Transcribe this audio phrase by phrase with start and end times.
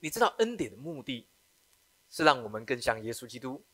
[0.00, 1.28] 你知道恩典的目的
[2.10, 3.64] 是让我们更像耶稣基督。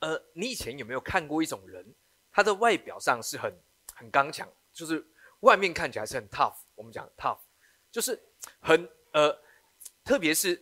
[0.00, 1.94] 呃，你以前有没有看过一种人，
[2.30, 3.52] 他的外表上是很
[3.94, 5.06] 很刚强，就是
[5.40, 7.38] 外面看起来是很 tough，我们讲 tough，
[7.90, 8.20] 就是
[8.60, 9.36] 很呃，
[10.04, 10.60] 特别是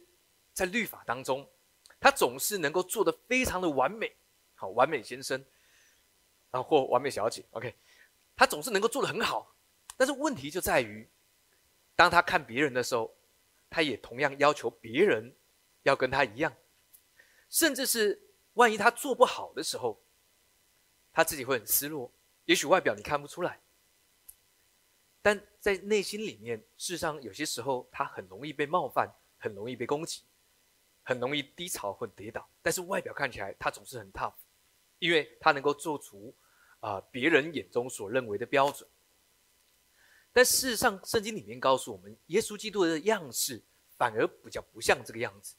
[0.53, 1.48] 在律法当中，
[1.98, 4.14] 他总是能够做的非常的完美，
[4.55, 5.43] 好，完美先生，
[6.50, 7.75] 然后或完美小姐，OK，
[8.37, 9.54] 他总是能够做的很好，
[9.96, 11.09] 但是问题就在于，
[11.96, 13.14] 当他看别人的时候。
[13.71, 15.33] 他也同样要求别人
[15.85, 16.53] 要跟他一样，
[17.49, 18.21] 甚至是
[18.55, 19.99] 万一他做不好的时候，
[21.13, 22.13] 他自己会很失落。
[22.46, 23.61] 也许外表你看不出来，
[25.23, 30.23] 但在内心里面，事实上有些时候他很容易被冒犯，很容易被攻击，
[31.05, 32.48] 很容易低潮或跌倒。
[32.61, 34.34] 但是外表看起来他总是很 tough，
[34.98, 36.34] 因为他能够做出
[36.81, 38.89] 啊别人眼中所认为的标准。
[40.33, 43.62] 但事实上，圣经里面告诉我们，耶稣基督的样式
[43.97, 45.56] 反而比较不像这个样子。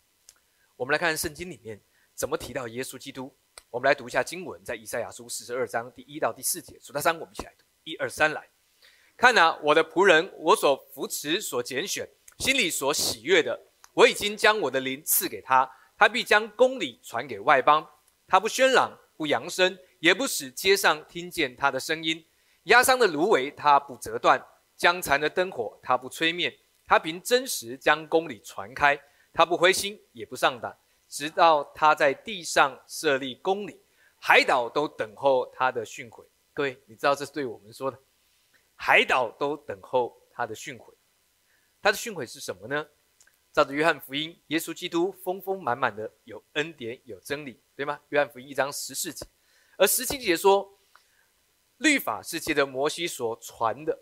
[0.77, 1.79] 我们来看圣经里面
[2.15, 3.35] 怎么提到耶稣基督。
[3.69, 7.65] 我们来读一下经文，在以赛亚书四十二章第一到第四节，数到三，我们一起来读。
[7.83, 8.49] 一二三，来
[9.17, 12.07] 看啊，我的仆人，我所扶持、所拣选、
[12.39, 13.59] 心里所喜悦的，
[13.93, 17.87] 我已经将我的灵赐给他，他必将公理传给外邦。
[18.27, 22.25] 他不喧嚷，不扬声，也不使街上听见他的声音。
[22.63, 24.45] 压伤的芦苇，他不折断。
[24.81, 26.49] 将残的灯火，他不吹灭；
[26.87, 28.99] 他凭真实将公理传开，
[29.31, 30.75] 他不灰心也不上当，
[31.07, 33.79] 直到他在地上设立公理，
[34.17, 36.25] 海岛都等候他的训诲。
[36.51, 37.99] 各位，你知道这是对我们说的，
[38.75, 40.91] 海岛都等候他的训诲。
[41.79, 42.87] 他的训诲是什么呢？
[43.53, 47.99] 照着约翰福音，耶稣基督丰丰满满的有恩典有真理，对吗？
[48.09, 49.27] 约翰福音一章十四节，
[49.77, 50.67] 而十七节说，
[51.77, 53.95] 律法是借着摩西所传的。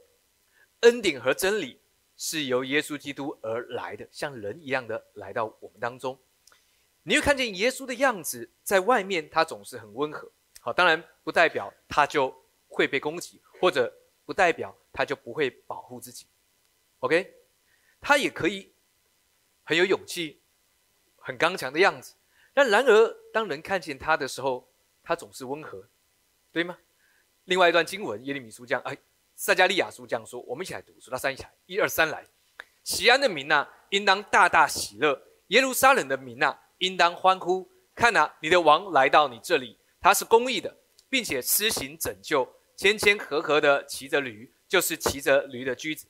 [0.81, 1.79] 恩典和真理
[2.15, 6.17] 是由耶稣基督而来的，像人一样的来到我们当中。
[7.03, 10.31] 你会看见耶稣的样子，在外面他总是很温和。
[10.61, 12.33] 好，当然不代表他就
[12.67, 13.93] 会被攻击，或者
[14.25, 16.27] 不代表他就不会保护自己。
[16.99, 17.33] OK，
[17.99, 18.71] 他也可以
[19.63, 20.39] 很有勇气、
[21.17, 22.15] 很刚强的样子。
[22.53, 24.69] 但然而，当人看见他的时候，
[25.03, 25.87] 他总是温和，
[26.51, 26.77] 对吗？
[27.45, 28.97] 另外一段经文，耶利米书讲：“哎。”
[29.39, 32.27] 撒加利亚书这样说，我们一起来读，数到三起来，一二三来。
[32.83, 35.17] 喜安的民呐，应当大大喜乐；
[35.47, 37.65] 耶路撒冷的民呐，应当欢呼。
[37.95, 40.75] 看呐，你的王来到你这里，他是公义的，
[41.07, 46.05] 并且施行拯救，谦谦和和的骑着驴，就是骑着驴的驹子。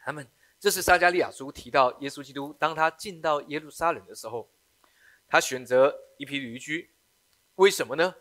[0.00, 0.26] 他们，
[0.58, 4.50] 这是撒加利亚书提到耶稣基督，当他进到耶路撒冷的时候，
[5.28, 6.90] 他选择一匹驴驹，
[7.54, 8.16] 为什么呢？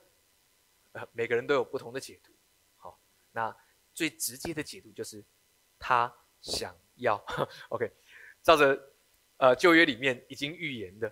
[0.92, 2.32] 呃，每个人都有不同的解读。
[2.78, 3.00] 好，
[3.32, 3.56] 那。
[3.96, 5.24] 最直接的解读就是，
[5.80, 7.16] 他想要。
[7.70, 7.90] OK，
[8.44, 8.92] 照着
[9.38, 11.10] 呃旧约里面已经预言的，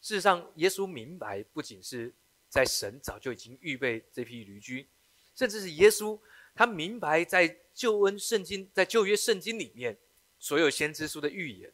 [0.00, 2.14] 事实上，耶稣明白，不仅是
[2.48, 4.88] 在神早就已经预备这批驴驹，
[5.34, 6.18] 甚至是耶稣
[6.54, 9.98] 他明白，在救恩圣经，在旧约圣经里面
[10.38, 11.72] 所有先知书的预言。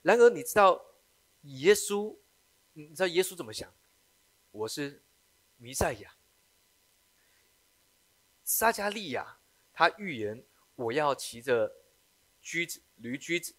[0.00, 0.82] 然而，你知道
[1.42, 2.16] 耶稣，
[2.72, 3.72] 你知道耶稣怎么想？
[4.50, 5.02] 我是
[5.58, 6.14] 弥赛亚，
[8.44, 9.38] 撒加利亚。
[9.74, 10.40] 他预言
[10.76, 11.70] 我要骑着
[12.40, 13.52] 驹子驴驹子，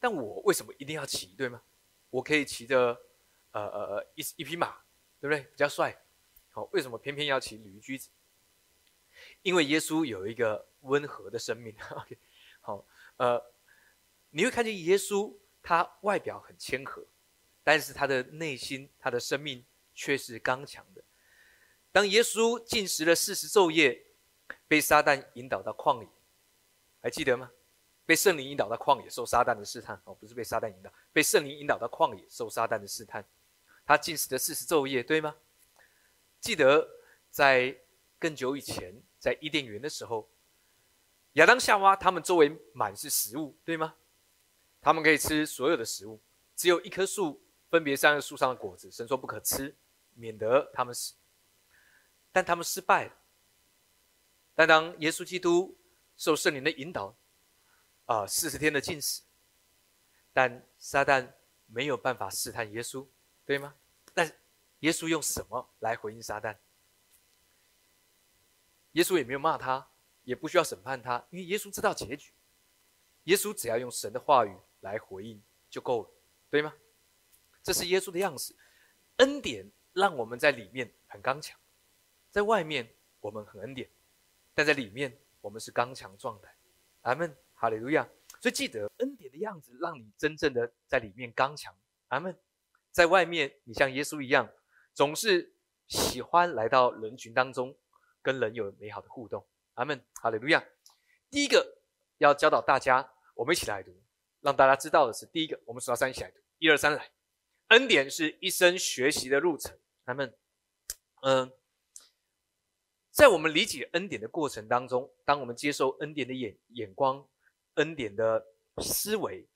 [0.00, 1.26] 但我为什么一定要骑？
[1.36, 1.62] 对吗？
[2.08, 2.98] 我可以骑着
[3.50, 4.78] 呃呃呃一一匹马，
[5.20, 5.40] 对不对？
[5.42, 5.94] 比较帅。
[6.50, 8.08] 好，为什么偏偏要骑驴驹子？
[9.42, 11.76] 因为耶稣有一个温和的生命。
[11.90, 12.16] OK，
[12.60, 12.86] 好，
[13.18, 13.44] 呃，
[14.30, 17.04] 你会看见耶稣，他外表很谦和，
[17.62, 21.04] 但是他的内心，他的生命却是刚强的。
[21.92, 24.02] 当耶稣进食了四十昼夜。
[24.66, 26.08] 被撒旦引导到旷野，
[27.00, 27.50] 还记得吗？
[28.06, 33.24] 被圣灵引导到旷野受撒旦的试探哦，不是被撒旦引导，被圣灵引导到旷野受撒旦的试探。
[33.86, 35.34] 他进食的四十昼夜，对吗？
[36.40, 36.86] 记得
[37.30, 37.74] 在
[38.18, 40.28] 更久以前，在伊甸园的时候，
[41.34, 43.94] 亚当夏娃他们周围满是食物，对吗？
[44.82, 46.20] 他们可以吃所有的食物，
[46.54, 49.74] 只有一棵树，分别三个树上的果子，神说不可吃，
[50.14, 51.14] 免得他们死。
[52.32, 53.12] 但他们失败了。
[54.54, 55.76] 但当耶稣基督
[56.16, 57.16] 受圣灵的引导，
[58.06, 59.22] 啊，四十天的禁食，
[60.32, 61.32] 但撒旦
[61.66, 63.06] 没有办法试探耶稣，
[63.44, 63.74] 对吗？
[64.12, 64.30] 但
[64.80, 66.56] 耶稣用什么来回应撒旦？
[68.92, 69.88] 耶稣也没有骂他，
[70.22, 72.32] 也不需要审判他，因为耶稣知道结局。
[73.24, 76.10] 耶稣只要用神的话语来回应就够了，
[76.50, 76.72] 对吗？
[77.62, 78.54] 这是耶稣的样式，
[79.16, 81.58] 恩典让我们在里面很刚强，
[82.30, 83.88] 在外面我们很恩典。
[84.54, 86.54] 但在里面，我们是刚强状态。
[87.02, 88.08] 阿门，哈利路亚。
[88.40, 91.74] 所以记得恩典的样子，让你真正的在里面刚强。
[92.08, 92.38] 阿门。
[92.92, 94.48] 在外面，你像耶稣一样，
[94.92, 95.52] 总是
[95.88, 97.76] 喜欢来到人群当中，
[98.22, 99.44] 跟人有美好的互动。
[99.74, 100.00] 阿门。
[100.14, 100.64] 哈利路亚。
[101.30, 101.78] 第一个
[102.18, 103.92] 要教导大家，我们一起来读，
[104.40, 107.10] 让大家知道的是，第一个，我们数到三一起来读，一二三来。
[107.68, 109.76] 恩典是一生学习的路程。
[110.04, 110.32] 阿门。
[111.22, 111.52] 嗯。
[113.14, 117.24] 在我们理解恩典的过程当中，当我们接受恩典的眼眼光、
[117.74, 118.44] 恩典的
[118.78, 119.48] 思维，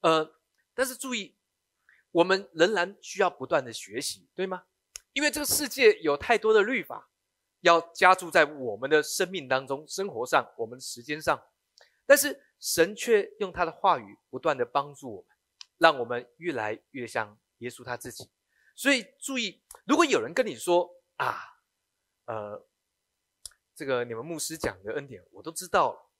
[0.00, 0.34] 呃，
[0.72, 1.36] 但是注意，
[2.10, 4.64] 我们仍然需要不断的学习，对吗？
[5.12, 7.10] 因为这个世界有太多的律法
[7.60, 11.38] 要加注在我们的生命当中、生活上、我们的时间上，
[12.06, 15.36] 但是神却用他的话语不断的帮助我们，
[15.76, 18.30] 让我们越来越像耶稣他自己。
[18.74, 21.36] 所以注意，如果有人跟你说啊，
[22.24, 22.66] 呃。
[23.74, 26.10] 这个你们牧师讲的恩典，我都知道了，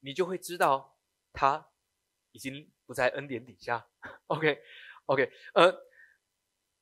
[0.00, 0.98] 你就会知道
[1.32, 1.70] 他
[2.32, 3.88] 已经不在恩典底下。
[4.26, 5.74] OK，OK，呃，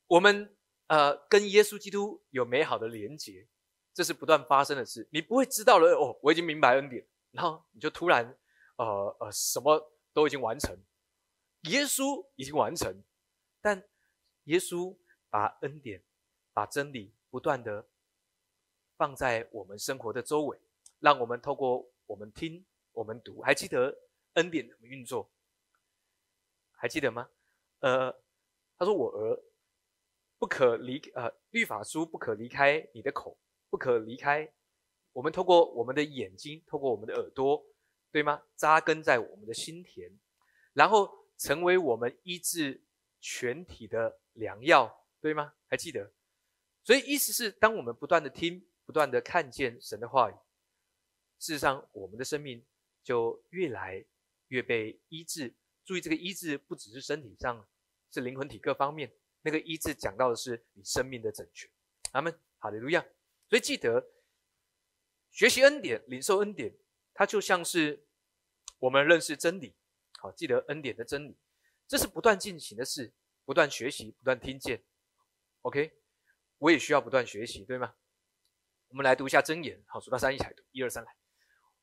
[0.07, 0.55] 我们
[0.87, 3.47] 呃跟耶稣基督有美好的连结，
[3.93, 5.07] 这是不断发生的事。
[5.11, 8.37] 你不会知道了哦，我已经明白恩典，然后你就突然
[8.75, 8.85] 呃
[9.21, 10.77] 呃什么都已经完成，
[11.69, 13.01] 耶稣已经完成，
[13.61, 13.81] 但
[14.43, 14.97] 耶稣
[15.29, 16.03] 把恩典、
[16.51, 17.87] 把真理不断的。
[19.01, 20.59] 放在我们生活的周围，
[20.99, 23.97] 让我们透过我们听、我们读，还记得
[24.33, 25.27] 恩典怎么运作？
[26.73, 27.27] 还记得吗？
[27.79, 28.15] 呃，
[28.77, 29.41] 他说：“我儿
[30.37, 33.35] 不可离呃律法书不可离开你的口，
[33.71, 34.47] 不可离开。
[35.13, 37.65] 我们透过我们的眼睛，透过我们的耳朵，
[38.11, 38.43] 对吗？
[38.55, 40.11] 扎根在我们的心田，
[40.73, 42.79] 然后成为我们医治
[43.19, 45.55] 全体的良药，对吗？
[45.65, 46.13] 还记得？
[46.83, 50.33] 所以意思是，当我们不断的听。”不断的看见神的话语，
[51.39, 52.65] 事实上，我们的生命
[53.03, 54.05] 就越来
[54.47, 55.53] 越被医治。
[55.83, 57.67] 注意，这个医治不只是身体上，
[58.11, 59.11] 是灵魂体各方面。
[59.41, 61.69] 那个医治讲到的是你生命的整全。
[62.11, 63.03] 阿门，哈利路亚。
[63.49, 64.11] 所以记得
[65.31, 66.73] 学习恩典，领受恩典，
[67.13, 68.05] 它就像是
[68.79, 69.73] 我们认识真理。
[70.19, 71.35] 好，记得恩典的真理，
[71.87, 73.11] 这是不断进行的事，
[73.43, 74.83] 不断学习，不断听见。
[75.61, 75.91] OK，
[76.59, 77.95] 我也需要不断学习，对吗？
[78.91, 81.15] 我们来读一下真言，好，数到三一起来读，一二三来。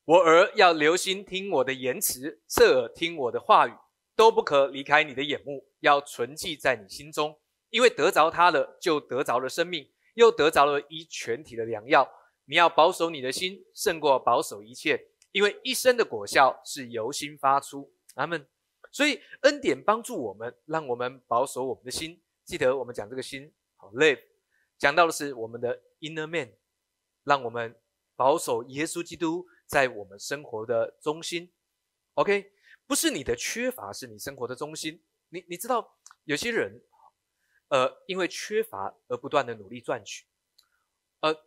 [0.05, 3.73] 我儿要留心听我的言辞，侧耳听我的话语，
[4.15, 7.39] 都不可离开你的眼目，要存记在你心中，
[7.71, 12.07] 因为得着他了，就得着了生命，又得着了一全体的良药。
[12.45, 17.91] 你要保守你的心，胜过保守一切，因为一生的果效是由心发出。
[18.13, 18.47] 阿门。
[18.91, 22.21] 所以恩典帮助我们，让我们保守我们的心。
[22.45, 24.19] 记得我们讲这个心，好，live，
[24.77, 26.51] 讲到的是我们的 inner man。
[27.29, 27.79] 让我们
[28.15, 31.53] 保守耶稣基督在我们生活的中心
[32.15, 32.51] ，OK？
[32.87, 35.03] 不是你的缺乏是你生活的中心。
[35.27, 36.81] 你你知道有些人，
[37.67, 40.25] 呃，因为缺乏而不断的努力赚取，
[41.19, 41.45] 呃，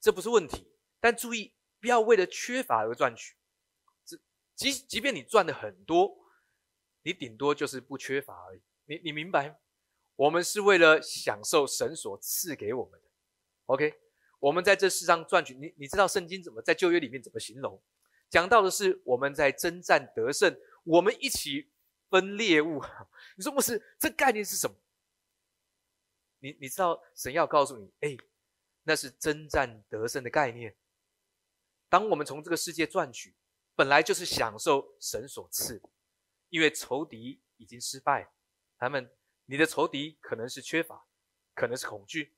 [0.00, 0.66] 这不是问题。
[0.98, 3.36] 但注意，不要为了缺乏而赚取。
[4.56, 6.12] 即即便你赚的很多，
[7.02, 8.60] 你顶多就是不缺乏而已。
[8.86, 9.60] 你你明白？
[10.16, 13.06] 我们是为了享受神所赐给我们的
[13.66, 13.94] ，OK？
[14.40, 17.80] 我们在这世上赚取，你你知道圣经怎么在旧约里面怎么形容？
[18.28, 21.70] 讲到的是我们在征战得胜，我们一起
[22.08, 22.82] 分猎物。
[23.36, 23.96] 你说不是？
[23.98, 24.76] 这概念是什么？
[26.38, 28.16] 你你知道神要告诉你，哎，
[28.84, 30.74] 那是征战得胜的概念。
[31.88, 33.34] 当我们从这个世界赚取，
[33.74, 35.82] 本来就是享受神所赐，
[36.48, 38.30] 因为仇敌已经失败，
[38.78, 39.10] 他们
[39.44, 41.04] 你的仇敌可能是缺乏，
[41.52, 42.32] 可能是恐惧。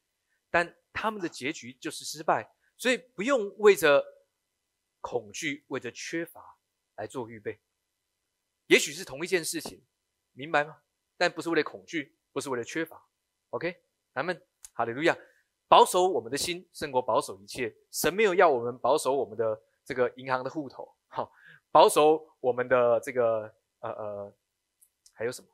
[0.50, 4.04] 但他们的结局就是失败，所以不用为着
[5.00, 6.56] 恐惧、为着缺乏
[6.96, 7.60] 来做预备。
[8.66, 9.84] 也许是同一件事情，
[10.32, 10.82] 明白吗？
[11.16, 13.06] 但不是为了恐惧，不是为了缺乏。
[13.50, 13.82] OK，
[14.12, 15.16] 咱们哈利路亚，
[15.68, 17.74] 保守我们的心胜过保守一切。
[17.90, 21.32] 神没有要我们保守我们的这个银行的户头，好，
[21.70, 24.34] 保守我们的这个呃呃，
[25.12, 25.48] 还有什么？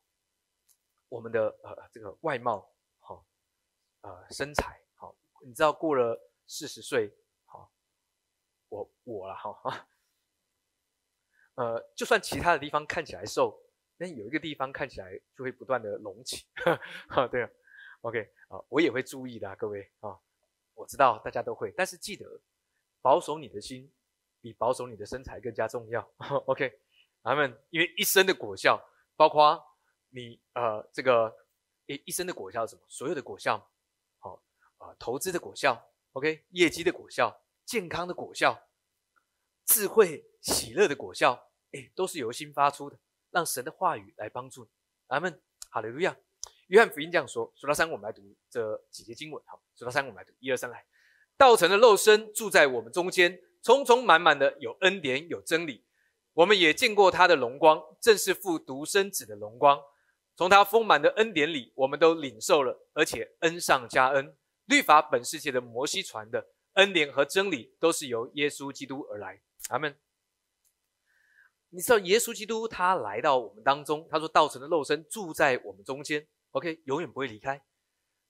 [1.08, 3.26] 我们的呃这个外貌，好，
[4.02, 4.80] 呃身材。
[5.42, 7.12] 你知道过了四十岁，
[7.44, 7.70] 好，
[8.68, 9.88] 我我了哈，
[11.54, 13.60] 呃，就算其他的地方看起来瘦，
[13.96, 16.46] 那有一个地方看起来就会不断的隆起，
[17.08, 17.50] 哈，对啊
[18.02, 20.18] ，OK 啊，我也会注意的，各位啊，
[20.74, 22.40] 我知道大家都会，但是记得
[23.00, 23.92] 保守你的心
[24.40, 26.00] 比保守你的身材更加重要，
[26.46, 26.80] OK，
[27.22, 28.80] 他们因为一生的果效，
[29.16, 29.62] 包括
[30.10, 31.34] 你呃这个
[31.86, 33.70] 一一生的果效是什么，所有的果效。
[34.78, 38.68] 啊，投资的果效，OK，业绩的果效，健康的果效，
[39.66, 42.98] 智慧喜乐的果效，哎，都是由心发出的，
[43.30, 44.70] 让神的话语来帮助你。
[45.08, 46.16] 阿门，哈利路亚。
[46.68, 49.42] 约翰福音这样说：数到三，我们来读这几节经文。
[49.46, 50.84] 好，数到三，我们来读一二三来。
[51.36, 55.84] 道成的肉身住在我们中间，充充满满的有恩典有真理。
[56.34, 59.80] 我们也见过他的荣光，正是父独生子的荣光。
[60.36, 64.36] 从他丰满的恩典里，我们都领受了，而且恩上加恩。
[64.68, 69.40] 律法本世界的摩西传的恩典和真理，都是由耶稣基督而来。
[69.70, 69.98] 阿门。
[71.70, 77.62] 你知道耶稣基督他来到我们当中，他说道成的肉身住在我们中间，OK，永远不会离开，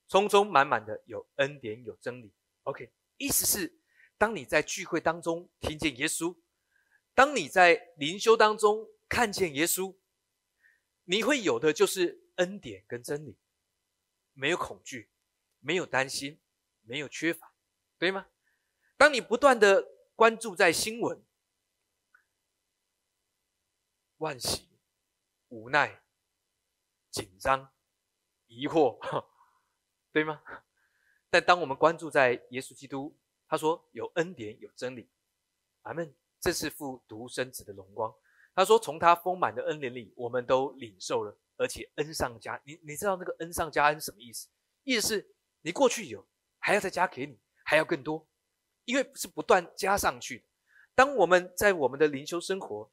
[0.08, 3.80] 充充满满的有恩典有真理，OK，意思是
[4.16, 6.36] 当你在聚会当中听见耶稣，
[7.14, 9.96] 当你在灵修当中看见耶稣，
[11.04, 13.36] 你会有的就是恩典跟真理，
[14.34, 15.10] 没有恐惧，
[15.60, 16.40] 没有担心，
[16.82, 17.52] 没有缺乏，
[17.98, 18.26] 对吗？
[18.96, 21.22] 当你不断的关注在新闻。
[24.18, 24.68] 万喜、
[25.48, 26.02] 无奈、
[27.08, 27.72] 紧张、
[28.48, 28.98] 疑惑，
[30.10, 30.42] 对吗？
[31.30, 35.08] 但当我们关注在耶稣基督，他说有恩典有真理，
[35.82, 36.12] 阿门。
[36.40, 38.14] 这是父独生子的荣光。
[38.54, 42.60] 他说从他丰满的恩典里，我们都领受了，而且恩上加。
[42.64, 44.48] 你你知道那个恩上加恩什么意思？
[44.82, 46.26] 意思是你过去有，
[46.58, 48.26] 还要再加给你，还要更多，
[48.84, 50.44] 因为是不断加上去的。
[50.94, 52.90] 当我们在我们的灵修生活。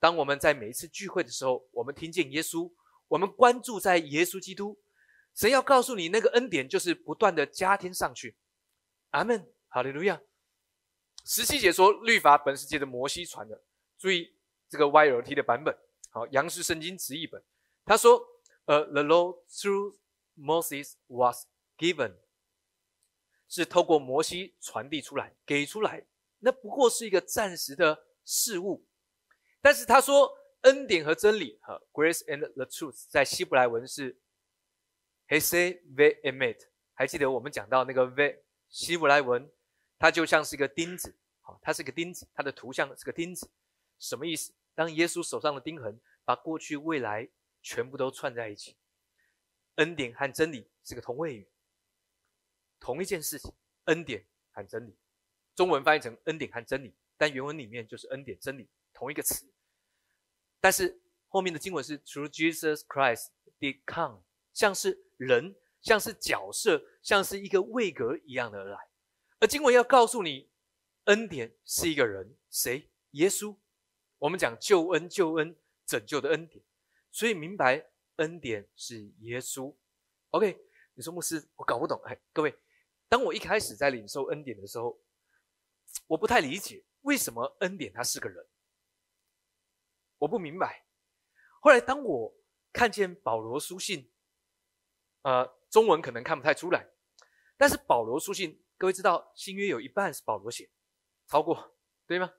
[0.00, 2.70] 当我们在每一次聚会的时候，我们听见耶稣，
[3.08, 4.78] 我们关注在耶稣基督，
[5.34, 8.36] 神要告诉你那个恩典就是不断的加添上去。
[9.10, 10.20] 阿门，哈利路亚。
[11.24, 13.60] 十七节说律法本世界的摩西传的，
[13.98, 14.32] 注意
[14.68, 15.76] 这个 YLT 的版本，
[16.10, 17.42] 好，杨氏圣经直译本，
[17.84, 18.24] 他说，
[18.66, 19.96] 呃，the law through
[20.36, 21.44] Moses was
[21.78, 22.16] given，
[23.48, 26.04] 是透过摩西传递出来，给出来，
[26.40, 28.84] 那不过是一个暂时的事物。
[29.60, 34.20] 但是他说恩典和真理，哈，grace and the truth，在希伯来文是
[35.28, 36.68] hesed ve emet。
[36.92, 39.50] 还记得我们讲到那个 ve 希伯来文，
[39.98, 43.48] 它就像是一个钉子，好，它是个钉子，它的图像是个钉子，
[43.98, 44.52] 什么意思？
[44.74, 47.28] 当耶稣手上的钉痕把过去、未来
[47.62, 48.76] 全部都串在一起，
[49.76, 51.48] 恩典和真理是个同位语，
[52.80, 53.52] 同一件事情，
[53.84, 54.96] 恩典和真理，
[55.54, 58.68] 中文翻译成恩典和真理，但原文里面就是恩典真理。
[58.94, 59.46] 同一个词，
[60.60, 63.28] 但是后面的经文是 Through Jesus Christ
[63.60, 68.88] did come，像是人，像是角色，像是一个位格一样的来。
[69.38, 70.50] 而经文要告诉你，
[71.04, 72.90] 恩典是一个人，谁？
[73.12, 73.56] 耶稣。
[74.18, 75.56] 我们讲救恩，救恩，
[75.86, 76.64] 拯救的恩典，
[77.12, 79.72] 所以明白恩典是耶稣。
[80.30, 80.58] OK，
[80.94, 82.02] 你说牧师，我搞不懂。
[82.04, 82.52] 哎，各位，
[83.08, 85.00] 当我一开始在领受恩典的时候，
[86.06, 88.46] 我不太理解为什么恩典他是个人。
[90.18, 90.84] 我不明白。
[91.60, 92.34] 后来，当我
[92.72, 94.10] 看见保罗书信，
[95.22, 96.86] 呃，中文可能看不太出来，
[97.56, 100.70] 但是保罗书信，各位知道新约有一半是保罗写，
[101.26, 102.32] 超过对吗？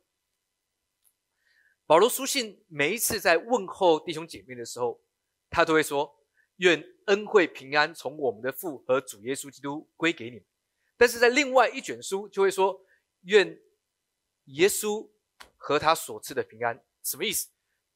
[1.85, 5.01] 保罗书信每一次在问候弟兄姐妹的时候，
[5.49, 6.23] 他都会说
[6.57, 10.45] ：“愿恩惠平安从我们的父和主耶稣基督归给你们。”
[10.99, 12.85] 但是在另外一卷书就会说
[13.23, 13.57] ：“愿
[14.47, 15.09] 耶稣
[15.55, 17.47] 和他所赐的平安。”什么意思？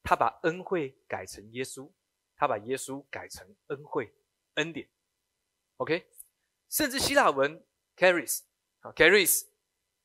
[0.02, 1.92] 他把恩惠改成耶稣，
[2.34, 4.10] 他把耶稣改成恩惠、
[4.54, 4.88] 恩典。
[5.76, 6.08] OK，
[6.70, 7.62] 甚至希腊文
[7.94, 9.48] caris，caris，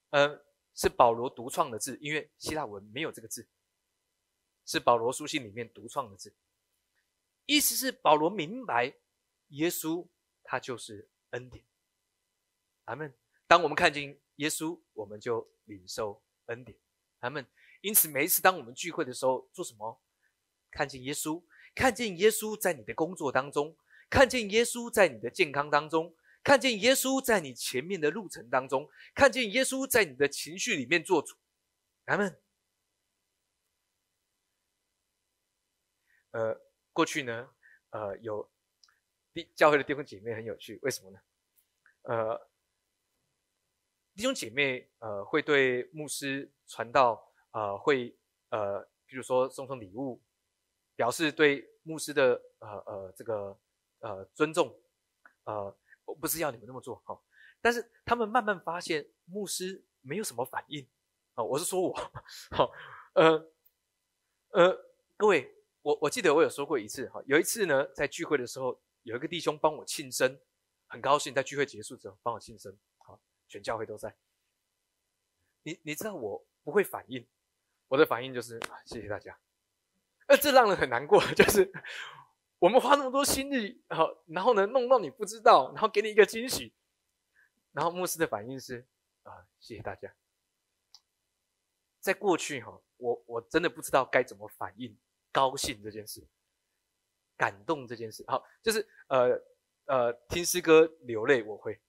[0.10, 3.48] 呃，是保罗独创的字，因为希腊文没有这个字，
[4.66, 6.36] 是保罗书信里面独创的字。
[7.46, 8.94] 意思是保罗明白
[9.48, 10.06] 耶稣
[10.44, 11.64] 他就是恩典。
[12.90, 13.14] 阿门。
[13.48, 16.78] 当我们看见耶稣，我们就领受恩典。
[17.20, 17.46] 阿门。
[17.82, 20.02] 因此，每一次当我们聚会的时候，做什么？
[20.72, 21.42] 看见耶稣，
[21.76, 23.78] 看见耶稣在你的工作当中，
[24.10, 31.38] 看见耶稣在你的健康当中，看见耶稣在你前面的路程当中，看见耶稣在你的情绪里面做主。
[32.06, 32.42] 咱们，
[36.32, 36.60] 呃，
[36.92, 37.50] 过去呢，
[37.92, 38.50] 呃，有
[39.56, 41.20] 教会的弟兄姐妹很有趣，为什么呢？
[42.04, 42.49] 呃，
[44.20, 47.26] 弟兄姐妹呃会对牧师传道。
[47.52, 48.14] 呃，会
[48.50, 50.22] 呃，比如说送送礼物，
[50.94, 53.58] 表示对牧师的呃呃这个
[54.02, 54.78] 呃尊重，
[55.46, 57.20] 呃，我不是要你们那么做哈，
[57.62, 60.86] 但是他们慢慢发现牧师没有什么反应
[61.34, 61.94] 啊，我是说我，
[62.52, 62.72] 好，
[63.14, 63.52] 呃
[64.50, 64.86] 呃，
[65.18, 65.50] 各位，
[65.82, 70.40] 我我记得我有说过一次哈，有一次呢，在聚会的时候，有一个弟兄帮我庆生，
[70.86, 72.78] 很高兴在聚会结束之后帮我庆生，
[73.50, 74.16] 全教会都在，
[75.64, 77.28] 你你知道我不会反应。
[77.90, 79.36] 我的反应就是谢谢大家，
[80.28, 81.70] 呃，这让人很难过， 就是
[82.60, 86.72] 我们花那么多心力，好，然后呢，弄到你不知道，然后给你一个惊喜，
[87.72, 88.86] 然后牧师的反应是
[89.24, 90.14] 啊，谢谢大家。
[92.00, 94.96] 在过去哈，我我真的不知道该怎么反应，
[95.32, 96.24] 高兴这件事，
[97.36, 99.42] 感动这件事，好，就是呃
[99.86, 101.82] 呃，听诗歌流泪我会，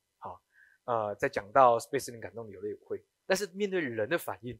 [0.90, 4.58] 呃，在讲到被圣灵感动流泪我会，但是面对人的反应，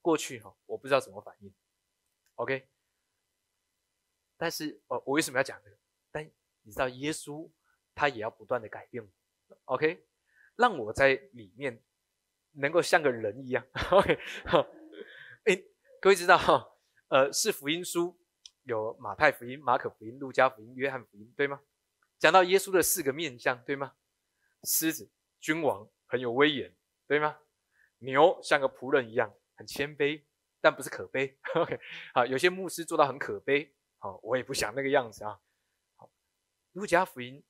[0.00, 1.52] 过去哈，我不知道怎么反应。
[2.36, 2.66] OK，
[4.38, 5.76] 但是哦，我为什么要讲这个？
[6.10, 6.24] 但
[6.62, 7.46] 你知道，耶稣
[7.94, 9.10] 他也要不断的改变我。
[9.66, 10.02] OK，
[10.56, 11.78] 让我在里面
[12.52, 13.62] 能够像个人一样。
[13.92, 14.18] OK，
[15.44, 15.62] 哎，
[16.00, 16.72] 各位知道哈，
[17.08, 18.18] 呃，是福音书
[18.62, 21.60] 有马太福音、马可福音、路加福音、约翰福音，对吗？
[22.18, 23.94] 讲到耶稣的四个面相，对吗？
[24.64, 26.74] 狮子、君王很有威严，
[27.06, 27.38] 对吗？
[27.98, 30.22] 牛像个仆人一样，很谦卑。
[30.60, 31.78] 但不是可悲， OK，
[32.12, 35.40] 好，有些牧师做到很可悲，好，我也不想那个样子啊。
[35.94, 36.10] 好，
[36.72, 37.44] 路加福音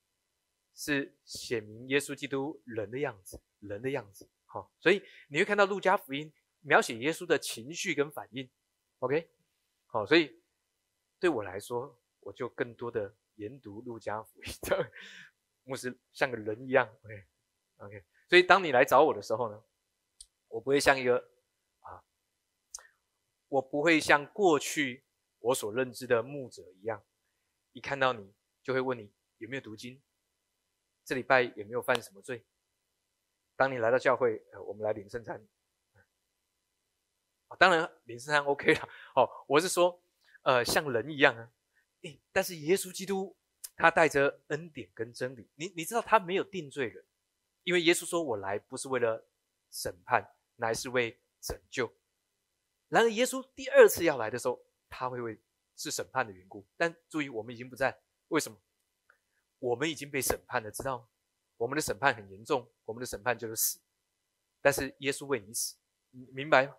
[0.74, 6.30] 是写明耶稣基督人的样子，人的样子，好，所以你会看到路加福音
[6.60, 8.46] 描写耶稣的情绪跟反应
[8.98, 9.30] ，OK，
[9.86, 10.38] 好，所以
[11.18, 14.52] 对我来说，我就更多的研读路加福音，
[15.64, 17.24] 牧师像个人一样 OK
[17.78, 19.62] OK，所以当你来找我的时候呢，
[20.48, 21.30] 我不会像一个
[21.80, 22.02] 啊。
[23.48, 25.04] 我不会像过去
[25.38, 27.02] 我所认知的牧者一样，
[27.72, 30.02] 一看到你就会问你有没有读经，
[31.04, 32.44] 这礼拜有没有犯什么罪。
[33.56, 35.46] 当你来到教会，呃我们来领圣餐。
[37.58, 38.88] 当然领圣餐 OK 了。
[39.14, 40.02] 哦，我是说，
[40.42, 41.50] 呃，像人一样啊。
[42.02, 43.34] 诶，但是耶稣基督
[43.74, 47.04] 他带着恩典跟真理，你你知道他没有定罪人，
[47.64, 49.28] 因为耶稣说我来不是为了
[49.70, 51.92] 审判，乃是为拯救。
[52.88, 55.38] 然而，耶稣第二次要来的时候，他会为
[55.76, 56.66] 是审判的缘故。
[56.76, 58.58] 但注意，我们已经不在，为什么？
[59.58, 61.08] 我们已经被审判了，知道吗？
[61.56, 63.80] 我们的审判很严重，我们的审判就是死。
[64.62, 65.76] 但是耶稣为你死，
[66.32, 66.76] 明白吗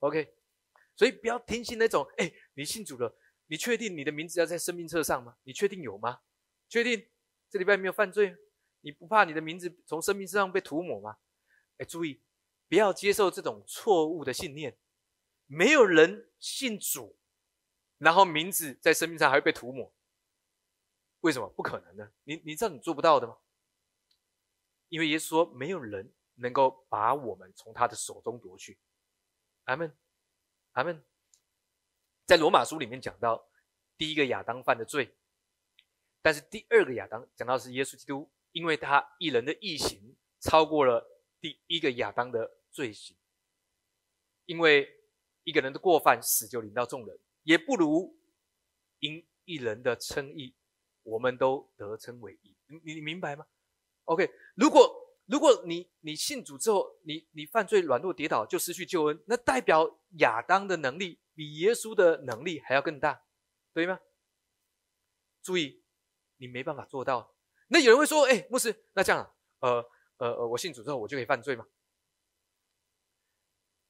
[0.00, 0.34] ？OK，
[0.94, 5.36] 所以不要听信那种，哎，你信主了，你确定你的名字要在生命册上吗？
[5.44, 6.20] 你确定有吗？
[6.68, 7.08] 确定
[7.48, 8.36] 这礼拜没有犯罪？
[8.86, 11.18] 你不怕你的名字从生命之上被涂抹吗？
[11.78, 12.22] 哎，注意，
[12.68, 14.78] 不要接受这种错误的信念。
[15.46, 17.18] 没有人信主，
[17.98, 19.92] 然后名字在生命上还会被涂抹，
[21.22, 21.48] 为什么？
[21.48, 22.12] 不可能呢。
[22.22, 23.36] 你你知道你做不到的吗？
[24.88, 28.78] 因为耶稣说，没有人能够把我们从他的手中夺去。
[29.64, 29.92] 阿门，
[30.74, 31.04] 阿门。
[32.24, 33.48] 在罗马书里面讲到，
[33.96, 35.16] 第一个亚当犯的罪，
[36.22, 41.06] 但是第二个亚当讲到是耶稣基督，因为他一人的异行超过了
[41.40, 43.14] 第一个亚当的罪行，
[44.46, 44.94] 因为。
[45.48, 48.18] 一个人的过犯，死就临到众人，也不如
[48.98, 50.56] 因一人的称义，
[51.04, 52.56] 我们都得称为义。
[52.66, 53.46] 你你明白吗
[54.06, 54.92] ？OK，如果
[55.26, 63.22] 如果你你信主之后，你你犯罪软弱跌倒就失去救恩，那代表亚当的能力比耶稣的能力还要更大，
[63.72, 64.00] 对吗？
[65.44, 65.80] 注意，
[66.38, 67.35] 你没办法做到。
[67.68, 69.84] 那有人会说：“哎，牧师，那这样，呃
[70.18, 71.66] 呃呃，我信主之后，我就可以犯罪吗？”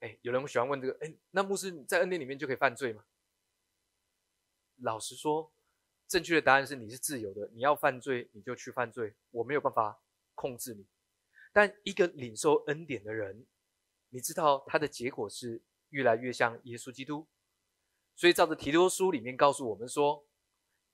[0.00, 3.04] 哎，有人喜欢问这个，哎，那牧师在恩典里面就可以犯罪吗？
[4.76, 5.52] 老实说，
[6.06, 10.00] 正确的答案是你是自由的，你要犯罪你就去犯罪，我没有办法
[10.34, 10.86] 控制你。
[11.52, 13.46] 但一个领受恩典的人，
[14.10, 17.26] 你知道他的结果是越来越像耶稣基督。
[18.14, 20.26] 所以照着提多书里面告诉我们说，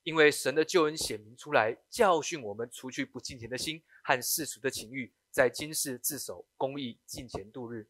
[0.02, 7.88] 因为神的救恩显明出来，教训我们除去不敬虔的心和世俗的情欲，在今世自守公义，敬虔度日。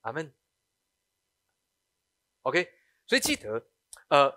[0.00, 0.32] 阿门。
[2.42, 2.72] OK，
[3.06, 3.66] 所以记得，
[4.08, 4.34] 呃，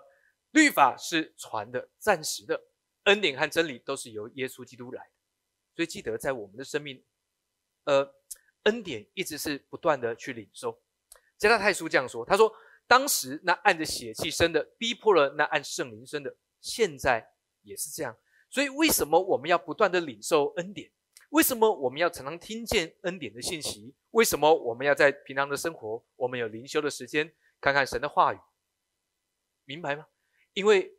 [0.50, 2.62] 律法是传的、暂时的，
[3.04, 5.10] 恩典和真理都是由耶稣基督来的。
[5.74, 7.02] 所以记得，在我们的生命，
[7.84, 8.14] 呃，
[8.64, 10.82] 恩典一直是不断的去领受。
[11.38, 12.54] 加拉太书这样说：“他说，
[12.86, 18.16] 当时那按着血气生的，逼迫了那按圣灵生的，现在也是这样。
[18.48, 20.90] 所以，为什么我们要不断的领受恩典？”
[21.30, 23.94] 为什么我们要常常听见恩典的信息？
[24.12, 28.38] 为什么我们要在平常的生活，我们有灵修的时间，看看神的话语？
[29.64, 30.06] 明白吗？
[30.52, 30.96] 因为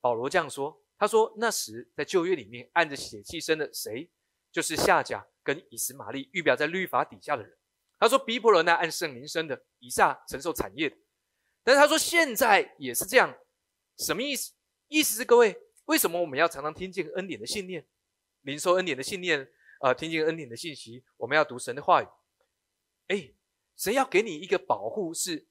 [0.00, 4.10] 保罗这样说，他说那时在旧约里面按着血气生的谁，
[4.50, 7.56] 就是夏甲跟以实玛利，预表在律法底下的人。
[8.00, 10.96] 他说逼迫了那按圣灵生的以撒承受产业的。
[11.62, 13.32] 但是他说现在也是这样，
[13.98, 14.54] 什么意思？
[14.88, 17.86] 意思是各位，为什么我们要常常听见恩典的信念？
[18.42, 22.06] 领受恩典的信念，呃，听见恩典的信息，我们要读神的话语。
[23.08, 23.34] 哎，
[23.76, 25.48] 神要给你一个保护，是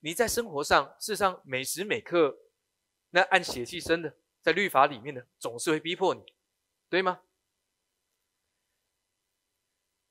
[0.00, 2.38] 你在生活上，事实上每时每刻，
[3.10, 6.24] 那按血气生的，在律法里面的，总是会逼迫你，
[6.88, 7.20] 对吗？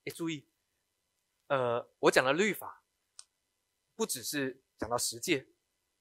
[0.05, 0.47] 哎，注意，
[1.47, 2.83] 呃，我讲的律法，
[3.95, 5.47] 不只是讲到实践，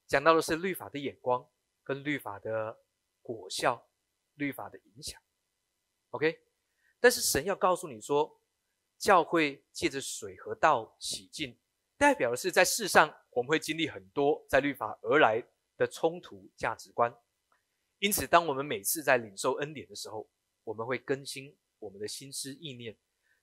[0.05, 1.49] 讲到的是律法的眼光
[1.83, 2.79] 跟律法的
[3.21, 3.87] 果效，
[4.35, 5.21] 律法的影响。
[6.11, 6.39] OK，
[6.99, 8.39] 但是神要告诉你说，
[8.97, 11.57] 教会借着水和道洗净，
[11.97, 15.43] 代表的是在世上我们会经历很多在律法而来
[15.75, 17.13] 的冲突价值观。
[17.99, 20.27] 因此，当我们每次在领受恩典的时候，
[20.63, 22.95] 我们会更新我们的心思意念。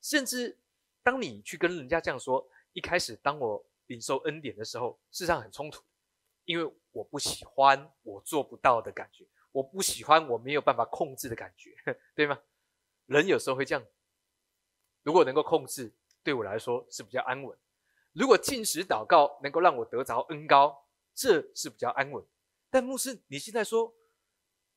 [0.03, 0.59] 甚至，
[1.03, 5.83] 当你去跟人家这样说，一开始当我领受恩典的时候，事实上很冲突，
[6.51, 11.73] 因为我不喜欢我做不到的感觉，我不喜欢我没有办法控制的感觉，
[12.13, 12.37] 对吗？
[13.07, 13.87] 人有时候会这样。
[15.05, 17.57] 如果能够控制，对我来说是比较安稳；
[18.13, 22.27] 如果进食祷告能够让我得着恩高，这是比较安稳。
[22.69, 23.95] 但牧师，你现在说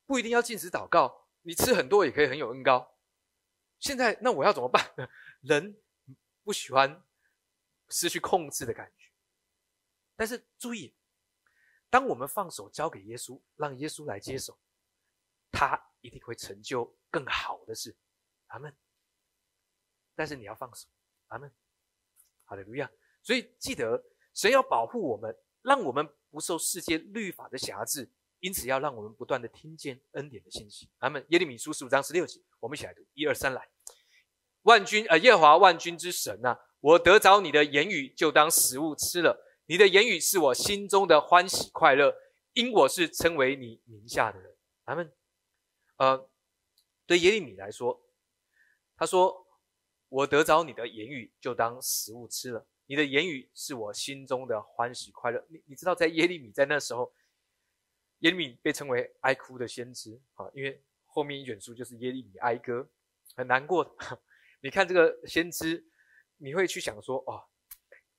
[0.06, 2.96] 不一定要进食祷告，你吃很多也可以很有恩高。
[3.80, 4.94] 现在那我要怎么办？
[5.42, 5.76] 人
[6.44, 7.04] 不喜欢
[7.88, 9.10] 失去控制的感觉，
[10.14, 10.94] 但是注意，
[11.94, 14.58] 当我们放手交给耶稣，让耶稣来接手，
[15.52, 17.96] 他一定会成就更好的事。
[18.48, 18.76] 阿门。
[20.16, 20.88] 但是你要放手，
[21.28, 21.48] 阿门。
[22.46, 22.90] 好的，如亚。
[23.22, 24.02] 所以记得，
[24.34, 28.10] 神要保护我们，让我们不受世界律法的辖制。
[28.40, 30.90] 因此，要让我们不断的听见恩典的信息。
[30.98, 31.24] 阿门。
[31.28, 33.68] 耶利米书十五章十六节，我们一起来读，一二三，来。
[34.62, 39.40] 万军，呃，耶和华万军之神呐，我得着你的言语，就当食物吃了。
[39.66, 42.14] 你的言语是我心中的欢喜快乐，
[42.52, 44.56] 因我是称为你名下的人。
[44.84, 45.12] 阿门。
[45.96, 46.28] 呃，
[47.06, 48.00] 对耶利米来说，
[48.96, 49.46] 他说
[50.08, 52.66] ：“我得着你的言语，就当食物吃了。
[52.86, 57.12] 你的言语是我心中的欢喜快乐。”你你知道，在耶利米在那时候。
[58.20, 62.88] 耶利米被称为哀哭的先知啊，因为后面一卷书就是耶利米哀歌，
[63.36, 63.96] 很难过。
[64.62, 65.84] 你看这个先知，
[66.38, 67.44] 你会去想说：哦，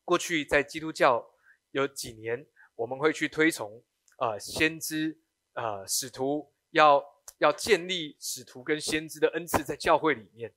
[0.04, 1.28] 过去在基督教
[1.76, 3.84] 有几年，我们会去推崇
[4.18, 5.20] 啊先知
[5.54, 7.04] 啊使徒要
[7.40, 10.54] 要建立使徒跟先知的恩赐在教会里面。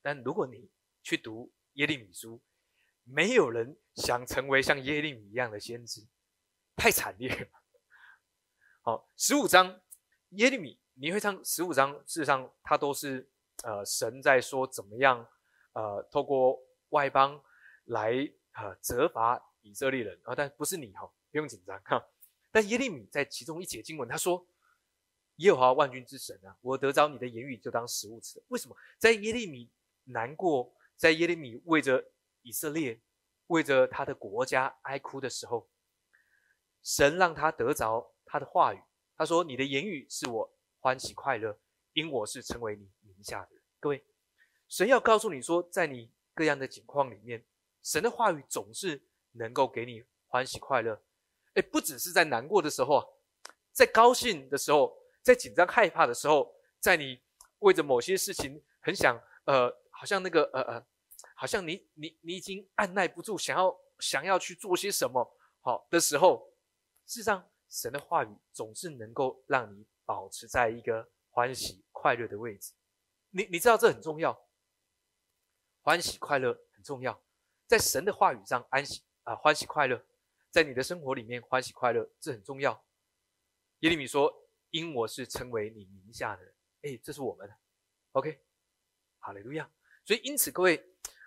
[0.00, 0.70] 但如果你
[1.02, 2.40] 去读耶利米书，
[3.04, 6.06] 没有人想成为像耶利米一样的先知，
[6.74, 7.46] 太惨烈了。
[8.80, 9.78] 好，十五章
[10.30, 11.92] 耶利米，你会唱十五章？
[12.06, 13.28] 事实上，它都是
[13.64, 15.28] 呃神在说怎么样
[15.74, 16.58] 呃透过
[16.88, 17.38] 外邦
[17.84, 18.12] 来
[18.52, 22.04] 呃责罚以色列人啊，但不是你哈，不用紧张哈。
[22.50, 24.46] 但耶利米在其中一节经文，他说
[25.36, 28.76] ：“耶和华万军之神啊，我得着你的言语就当食物吃。”为什么？
[28.98, 29.70] 在耶利米
[30.04, 32.04] 难过，在耶利米为着
[32.42, 33.00] 以色列、
[33.48, 35.68] 为着他的国家哀哭的时候，
[36.82, 38.14] 神让他得着。
[38.30, 38.82] 他的话语，
[39.16, 41.58] 他说：“你的言语是我欢喜快乐，
[41.94, 44.04] 因我是成为你名下的。”各位，
[44.68, 47.42] 神要告诉你说，在你各样的境况里面，
[47.82, 51.00] 神的话语总是能够给你欢喜快乐。
[51.54, 53.06] 哎，不只是在难过的时候啊，
[53.72, 57.20] 在高兴的时候，在紧张害怕的时候，在你
[57.60, 60.86] 为着某些事情很想呃，好像那个呃呃，
[61.34, 66.52] 好像你你你已经按耐不住，想要想要去做些什么好的时候，
[67.06, 67.48] 事实上。
[67.70, 72.72] 神的话语总是能够让你保持在一个欢喜快乐的位置，
[73.28, 74.48] 你你知道这很重要，
[75.82, 77.22] 欢喜快乐很重要，
[77.66, 80.02] 在神的话语上安息啊，欢喜快乐，
[80.50, 82.82] 在你的生活里面欢喜快乐，这很重要。
[83.80, 87.50] 耶利米说：“因我是称为你名下的人。”哎，这是我们
[88.12, 88.40] ，OK，
[89.18, 89.70] 好嘞，路亚。
[90.06, 90.82] 所以因此，各位，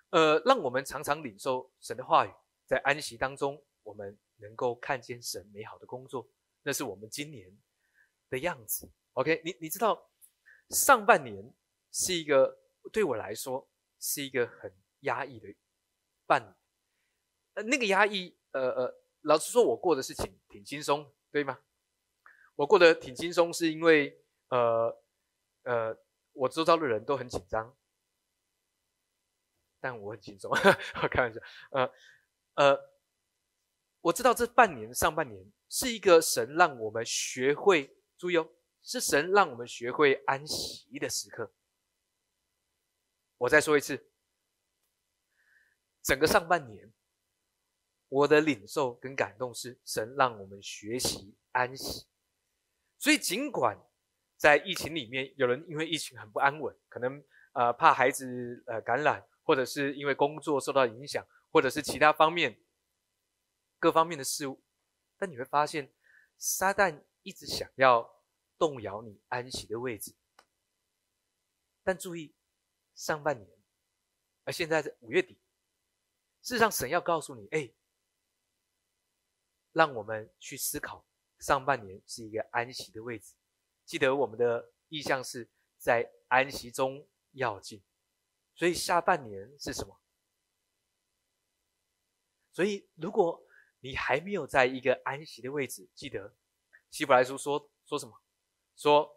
[0.09, 2.33] 呃，让我们常常领受神的话语，
[2.65, 4.17] 在安息当中，我们。
[4.41, 6.27] 能够看见神美好的工作，
[6.63, 7.55] 那是我们今年
[8.27, 8.91] 的样子。
[9.13, 10.09] OK，你你知道，
[10.69, 11.53] 上半年
[11.91, 12.57] 是一个
[12.91, 15.53] 对我来说是一个很压抑的
[16.25, 16.55] 半年。
[17.53, 21.59] 呃，那个压抑，呃呃，老实说，我过的事情挺轻松，对吗？
[22.55, 25.01] 我过得挺轻松，是因为呃
[25.63, 25.97] 呃，
[26.33, 27.75] 我周遭的人都很紧张，
[29.79, 30.51] 但我很轻松，
[31.11, 31.39] 开玩笑，
[31.71, 31.91] 呃
[32.55, 32.91] 呃。
[34.03, 38.49] 我知道这半年上半年是一个神让我们学会注意哦，
[38.81, 41.53] 是神让我们学会安息的时刻。
[43.37, 44.09] 我再说一次，
[46.01, 46.91] 整个上半年，
[48.11, 52.05] 我的领受跟感动是神让我们学习安息。
[52.99, 53.79] 所以尽管
[54.35, 62.59] 在疫情里面，有人因为疫情很不安稳，可能呃怕孩子呃感染，或者是因为工作受到影响，或者是其他方面。
[63.79, 64.61] 各方面的事物，
[65.17, 65.91] 但你会发现，
[66.37, 68.07] 撒旦一直想要
[68.59, 70.13] 动摇你安息的位置。
[71.81, 72.35] 但注意，
[72.93, 73.49] 上半年，
[74.43, 75.33] 而现在是五月底，
[76.43, 77.71] 事实上神要告诉你，哎，
[79.73, 81.05] 让我们去思考，
[81.39, 83.33] 上半年是一个安息的位置。
[83.85, 87.81] 记得我们的意向是在安息中要进，
[88.55, 89.99] 所以下半年是什么？
[92.53, 93.41] 所以，如果
[93.79, 96.35] 你还没有在一个安息的位置，记得
[96.89, 98.21] 希伯来书说说什么？
[98.75, 99.09] 说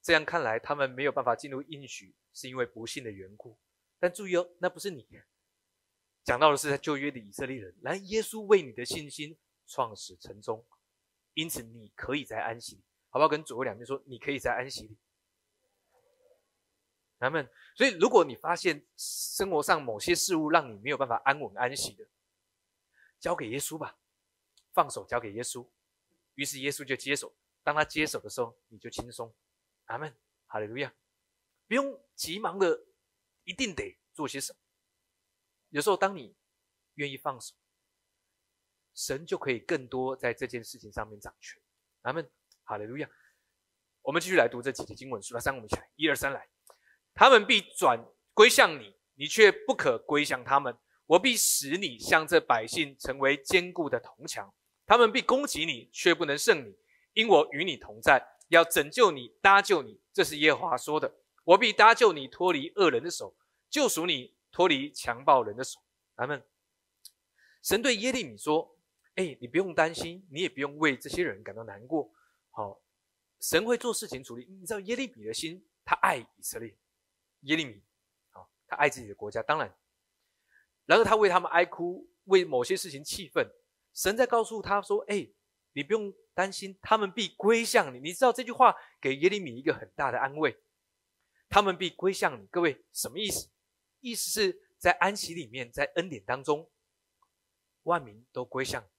[0.00, 3.58] 这样看来，他们没有办法进入应许，是因为不幸的缘故。
[3.98, 5.06] 但注意哦，那不是你
[6.22, 9.36] 讲到的是在旧约的以色列人，来耶稣为你的信心
[9.70, 10.66] 创始成终，
[11.34, 13.28] 因此你可以在安息里，好不好？
[13.28, 14.98] 跟左右两边说，你可以在安息里。
[17.18, 22.04] 咱们，所以如果你发现生活上某些事物让你没有办法安稳安息的，
[23.20, 23.96] 交给耶稣吧，
[24.72, 25.64] 放手交给耶稣，
[26.34, 27.32] 于是耶稣就接手。
[27.62, 29.32] 当他接手的时候，你就轻松。
[29.84, 30.12] 阿门，
[30.46, 30.92] 哈利路亚。
[31.68, 32.86] 不用急忙的，
[33.44, 34.58] 一定得做些什么。
[35.68, 36.34] 有时候，当你
[36.94, 37.54] 愿意放手，
[38.94, 41.60] 神就可以更多在这件事情上面掌权。
[42.02, 42.28] 阿门，
[42.64, 43.08] 哈利路亚。
[44.02, 46.48] 我们继续来读这几节经文，数到三，我们一起来，一二三，来。
[47.12, 50.76] 他们必转归向你，你却不可归向他们。
[51.06, 54.54] 我必使你向这百姓成为坚固的铜墙，
[54.86, 56.76] 他们必攻击你，却不能胜你，
[57.12, 60.00] 因我与你同在，要拯救你，搭救你。
[60.12, 61.12] 这是耶和华说的。
[61.44, 63.36] 我必搭救你，脱离恶人的手，
[63.68, 65.80] 救赎你，脱离强暴人的手。
[66.14, 66.42] 阿门。
[67.62, 68.78] 神对耶利米说
[69.20, 72.10] ：“哎，你不用担心，你也不用为这些人感到难过。
[72.52, 72.80] 好，
[73.38, 74.46] 神会做事情处理。
[74.46, 76.74] 你知道耶利米的心，他爱以色列。
[77.40, 77.82] 耶利米，
[78.30, 79.76] 好，他爱自己的国家，当然。”
[80.86, 83.46] 然后他为他们哀哭，为某些事情气愤。
[83.92, 85.28] 神在告诉他说：“哎，
[85.74, 90.58] 你不用担心，他们必归向你。”你知道这句话给耶利米一个很大的安慰。
[91.50, 93.50] 他们必归向你，各位什么意思？
[94.00, 96.70] 意思是在安息里面，在恩典当中，
[97.82, 98.89] 万民都归向，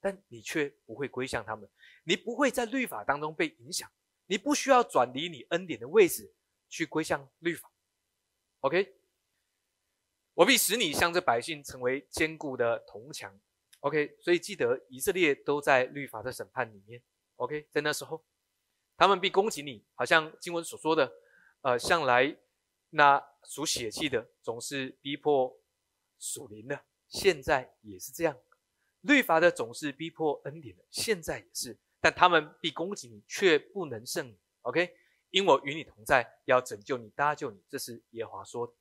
[0.00, 1.68] 但你却不会归向他们。
[2.04, 3.90] 你不会在律法当中被影响，
[4.26, 6.32] 你不需要转离你恩典的位置
[6.68, 7.70] 去归向律法。
[8.60, 8.94] OK。
[10.34, 13.36] 我必使你向这百姓成为坚固的铜墙
[13.80, 14.16] ，OK。
[14.20, 17.02] 所以记得以色列都在律法的审判里面
[17.34, 17.66] ，OK。
[17.72, 18.24] 在那时候，
[18.96, 21.12] 他们必攻击你，好像经文所说的，
[21.62, 22.36] 呃，向来
[22.90, 25.60] 那属血气的总是逼迫
[26.20, 28.38] 属灵的，现在也是这样。
[29.02, 31.78] 律法的总是逼迫恩典的，现在也是。
[32.00, 34.94] 但他们必攻击你，却不能胜你，OK。
[35.30, 38.72] 因我与你同在，要拯救你，搭救你，这是耶华说的。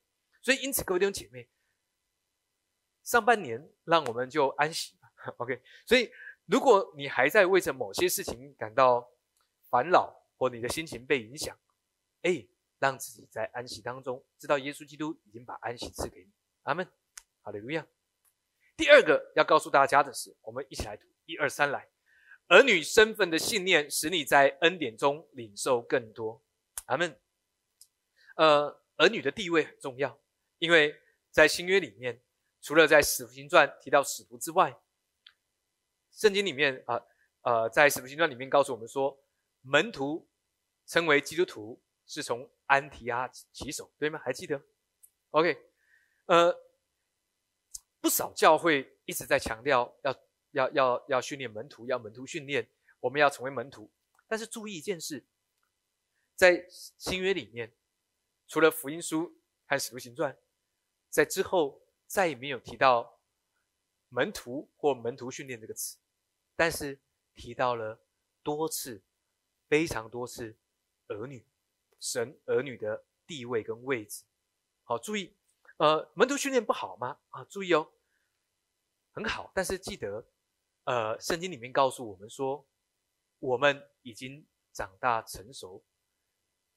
[0.41, 1.49] 所以，因此，各位弟兄姐妹，
[3.03, 5.11] 上半年让我们就安息吧。
[5.37, 5.61] OK。
[5.85, 6.11] 所以，
[6.45, 9.09] 如果你还在为着某些事情感到
[9.69, 11.57] 烦恼，或你的心情被影响，
[12.21, 16.31] 哎，让自己在安息当中，知道耶稣基督已经把安息赐给你。
[16.63, 16.87] 阿门。
[17.41, 17.87] 好的，如样。
[18.77, 21.89] 第二个要告诉大家的是，我们一起来读一二三来。
[22.47, 26.41] 儿女身份的信念，使你在恩典中领受更多。
[26.85, 27.19] 阿门。
[28.35, 30.17] 呃，儿女的地位很重要。
[30.59, 30.95] 因为
[31.31, 32.21] 在新约里面，
[32.61, 34.79] 除了在使徒行传提到使徒之外，
[36.11, 37.03] 圣经里面啊
[37.41, 39.19] 呃，在使徒行传里面告诉我们说，
[39.61, 40.29] 门徒
[40.85, 44.21] 称为基督徒是从安提阿起手，对吗？
[44.23, 44.61] 还记得
[45.31, 45.57] ？OK，
[46.27, 46.55] 呃，
[47.99, 50.15] 不少教会一直在强调要
[50.51, 53.91] 要要要训练门徒，要门徒训练，我们要成为门徒。
[54.27, 55.25] 但是注意一件事，
[56.35, 57.73] 在新约里面，
[58.47, 60.37] 除了福音书和使徒行传。
[61.09, 63.21] 在之后再也没有提到
[64.09, 65.97] 门徒或门徒训练这个词，
[66.55, 66.99] 但是
[67.33, 67.99] 提到了
[68.43, 69.01] 多次，
[69.67, 70.57] 非常多次
[71.07, 71.45] 儿女，
[71.99, 74.25] 神儿女的地位跟位置。
[74.83, 75.33] 好，注意，
[75.77, 77.17] 呃，门徒训练不好吗？
[77.29, 77.91] 啊，注意哦，
[79.11, 79.51] 很好。
[79.55, 80.25] 但是记得，
[80.83, 82.65] 呃，圣经里面告诉我们说，
[83.39, 85.83] 我们已经长大成熟，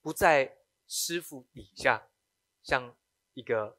[0.00, 2.08] 不在师傅底下，
[2.62, 2.96] 像
[3.34, 3.76] 一个。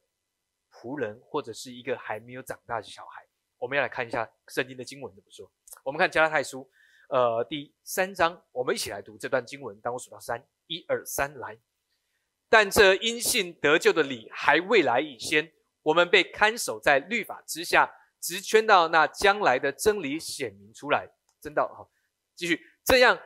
[0.74, 5.52] 仆人或者是一个还没有长大的小孩，我们要来看一下圣经的经文怎么说。
[5.84, 6.72] 我们看加拉太书，
[7.10, 9.78] 呃，第三章，我们一起来读这段经文。
[9.82, 11.60] 当我数到三，一二三，来。
[12.52, 21.08] 但这因信得救的理还未来以先，我们被看守在律法之下，直圈到那将来的真理显明出来。
[21.42, 21.90] 真道好，
[22.36, 23.18] 继续这样，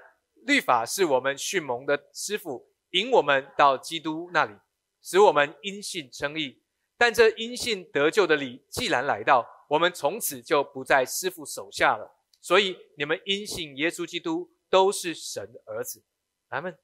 [0.46, 4.54] 律法是我们训蒙的师傅，引我们到基督那里，
[5.02, 6.62] 使我们因信称义。
[6.96, 12.16] 但这因信得救的理既然来到，我们从此就不在师傅手下了。
[12.40, 16.04] 所以你们因信耶稣基督都是神的儿子。
[16.50, 16.78] 阿门。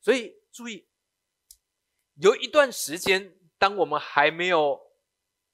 [0.00, 0.86] 所以注意，
[2.20, 4.78] 有一段时间，当我们还没有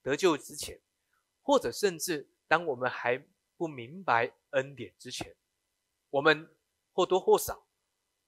[0.02, 0.80] 得救之前，
[1.40, 3.24] 或者甚至当我们还
[3.56, 5.36] 不明白恩典之前，
[6.10, 6.52] 我们
[6.92, 7.68] 或多或少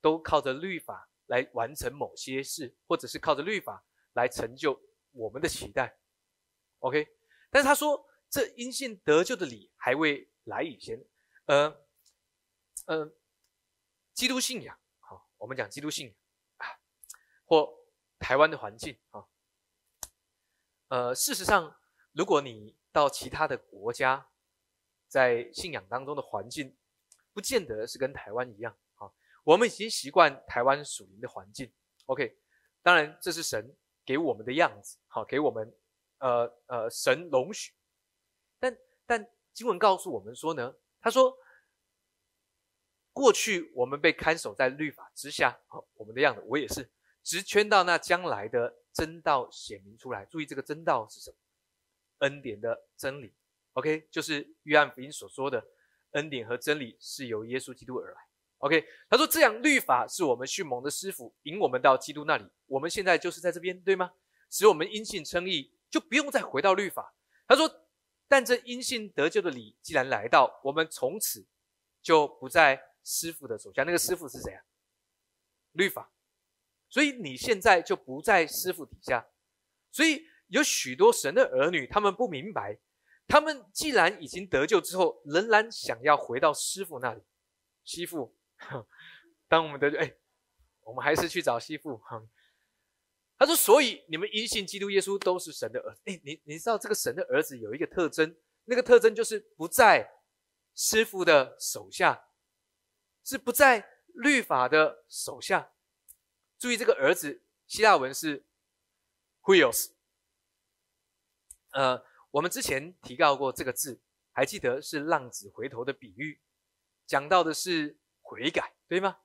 [0.00, 5.98] 都靠着律法来完成某些事，或者是靠着律法来成就我们的期待。
[6.78, 7.08] OK，
[7.50, 11.04] 但是他说，这因信得救的理还未来以前，
[11.46, 11.76] 呃，
[12.86, 13.12] 呃，
[14.14, 16.14] 基督信仰，好，我们讲基督信仰
[16.58, 16.78] 啊，
[17.44, 17.74] 或
[18.18, 19.26] 台湾的环境啊，
[20.88, 21.76] 呃，事实上，
[22.12, 24.28] 如果你到其他的国家，
[25.06, 26.76] 在信仰当中的环境，
[27.32, 29.10] 不见得是跟台湾一样啊。
[29.44, 31.72] 我们已经习惯台湾属灵的环境
[32.06, 32.38] ，OK，
[32.82, 35.74] 当然这是神给我们的样子，好，给我们。
[36.20, 37.72] 呃呃，神容许，
[38.58, 38.76] 但
[39.06, 41.32] 但经文告诉我们说呢，他说，
[43.12, 45.56] 过去我们被看守在律法之下，
[45.94, 46.90] 我们的样子，我也是，
[47.28, 50.24] 直圈到那将来的真道显明出来。
[50.24, 51.36] 注意这个真道是什么？
[52.20, 53.34] 恩典的真理
[53.74, 55.62] ，OK，就是约翰福音所说的，
[56.12, 58.20] 恩典和真理是由耶稣基督而来。
[58.60, 62.48] OK，他说这样律法是我们训蒙的师傅，引我们到基督那里。
[62.64, 64.10] 我们现在就是在这边，对吗？
[64.48, 65.74] 使我们因信称义。
[65.90, 67.14] 就不用再回到律法。
[67.46, 67.88] 他说
[68.28, 71.46] ：“但这因信得救的理既然来到，我们从此
[72.02, 73.84] 就不在师傅的手下。
[73.84, 74.62] 那个师傅是谁啊？
[75.72, 76.12] 律法。
[76.88, 79.26] 所以你现在就不在师傅底下。
[79.90, 82.78] 所以有许多神的儿女，他们不明白，
[83.26, 87.22] 他们既然已经得救之后，仍然想要回到师傅那里。
[87.84, 88.34] 师傅，
[89.48, 90.14] 当我们得救，哎，
[90.82, 92.00] 我们还是去找师傅。”
[93.38, 96.00] 他说：“所以你们因信基督耶稣都是神的儿子。
[96.06, 100.10] 哎，你你知道这个神的儿子有一个特征，那个特征就是不在
[100.74, 102.30] 师傅的手下，
[103.24, 105.70] 是不在律法的手下。
[106.58, 108.44] 注意这个儿子，希腊文是
[109.42, 109.90] huios。
[111.70, 114.00] 呃，我们之前提到过这个字，
[114.32, 116.40] 还记得是浪子回头的比喻，
[117.06, 119.18] 讲到的是悔改，对吗？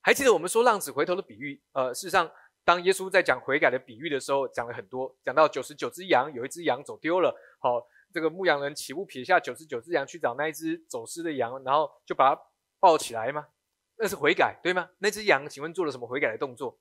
[0.00, 1.62] 还记得我们说浪子回头的比喻？
[1.72, 2.32] 呃，事实上。”
[2.64, 12.40] 当耶稣在讲悔改的比喻的时候，讲了很多，讲到九十九只羊，有一只羊走丢了，好，这个牧羊人岂不撇下九十九只羊去找那一只走失的羊，然后就把它
[12.78, 13.48] 抱起来吗？
[13.96, 14.90] 那是悔改，对吗？
[14.98, 16.80] 那只羊，请问做了什么悔改的动作？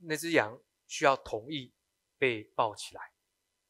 [0.00, 1.74] 那只羊需要同意
[2.18, 3.12] 被抱起来，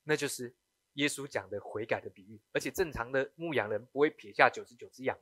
[0.03, 0.57] 那就是
[0.95, 2.43] 耶稣讲的悔改的比喻。
[2.53, 5.19] 而且正常的牧羊人不会撇下九十九只羊，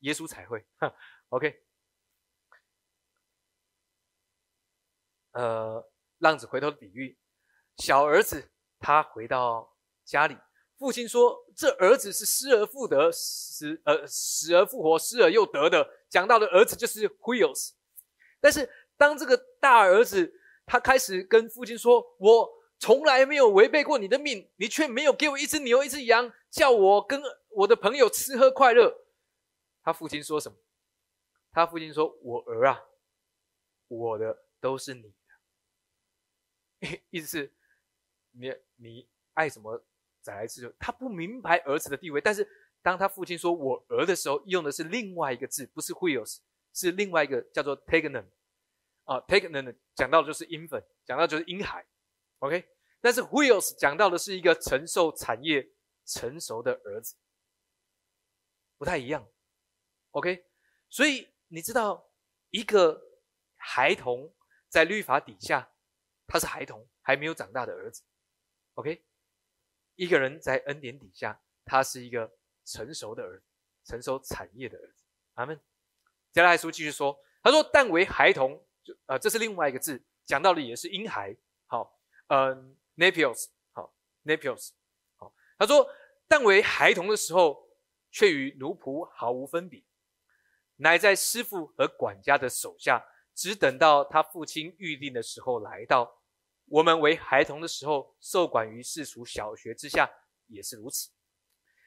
[0.00, 0.66] 耶稣才会。
[1.30, 1.64] OK。
[5.30, 7.18] 呃，浪子回头的比喻，
[7.78, 10.36] 小儿子他回到家里，
[10.82, 17.70] 父亲说：“这儿子是失而复得，死呃死而复活，失而又得的。”讲到的儿子就是 Wheels。
[18.40, 20.34] 但是当这个大儿子
[20.66, 28.92] 他开始跟父亲说：“我从来没有违背过你的命，你却没有给我一只牛一只羊，叫我跟我的朋友吃喝快乐。”
[29.84, 30.58] 他父亲说什么？
[31.52, 32.82] 他父亲说：“我儿啊，
[33.86, 36.98] 我的都是你的。
[37.10, 37.52] ”意思是，
[38.32, 39.80] 你你爱什么
[40.22, 40.74] 再来吃。
[40.78, 42.48] 他不明白儿子的地位，但是
[42.80, 46.38] 当他父亲说我儿的时候，用的是另外一个字，不是 wheels，
[46.72, 48.24] 是另外一个叫做 taken
[49.04, 51.84] 啊，taken 讲到的就是 infant，讲到就是婴孩
[52.38, 52.64] ，OK。
[53.00, 55.68] 但是 wheels 讲到的是一个承受产业
[56.06, 57.16] 成熟的儿子，
[58.78, 59.28] 不太一样
[60.12, 60.46] ，OK。
[60.88, 62.08] 所以你知道
[62.50, 63.02] 一个
[63.56, 64.32] 孩童
[64.68, 65.68] 在律法底下。
[66.24, 68.02] 他是孩童，还没有长大的儿子。
[68.74, 69.04] OK，
[70.02, 72.28] 一个人在恩典底下，他是一个
[72.64, 73.46] 成熟的儿子，
[73.84, 75.04] 成熟产业的儿子。
[75.34, 75.60] 阿门。
[76.32, 81.36] 加拉太书继续说，他说：“但为孩童，就呃，这是另外一个字，讲到的也是婴孩。
[81.68, 84.70] 好，嗯，Napios，好，Napios，
[85.14, 85.32] 好。
[85.56, 85.88] 他说，
[86.26, 87.68] 但为孩童的时候，
[88.10, 89.84] 却与奴仆毫无分别，
[90.78, 93.06] 乃在师傅和管家的手下，
[93.36, 96.18] 只等到他父亲预定的时候来到。”
[96.72, 100.10] 我们为孩童的时候，受管于世俗小学之下，
[100.46, 101.10] 也是如此；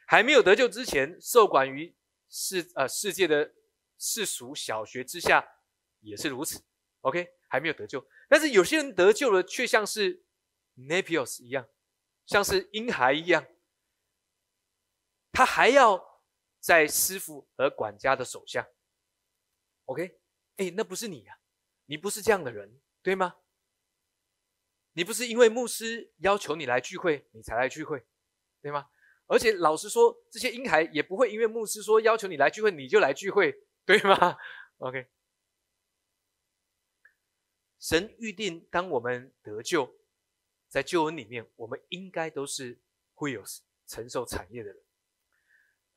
[0.06, 1.96] 还没有得救之前，受管于
[2.30, 3.52] 世呃世界的
[3.98, 5.44] 世俗小学之下，
[6.02, 6.64] 也是如此。
[7.02, 10.24] OK，还没有得救，但是有些人得救了，却像是
[10.76, 11.68] Napios 一样，
[12.28, 13.44] 像是婴孩一样，
[15.32, 16.22] 他还要
[16.60, 18.70] 在师傅和管家的手下。
[19.86, 20.20] OK，
[20.58, 21.40] 哎，那不是你呀，
[21.86, 23.38] 你不是这样的人，对吗？
[24.98, 28.02] 你不是因为牧师要求你来聚会，你才来聚会，
[28.62, 28.88] 对吗？
[29.28, 33.54] 而且老实说，这些婴孩也不会因为牧师说要求你来聚会，你就来聚会，
[33.86, 34.38] 对吗
[34.78, 35.06] ？OK。
[37.78, 39.94] 神预定，当我们得救，
[40.70, 42.80] 在救恩里面，我们应该都是
[43.14, 43.44] 会有
[43.86, 44.82] 承受产业的人。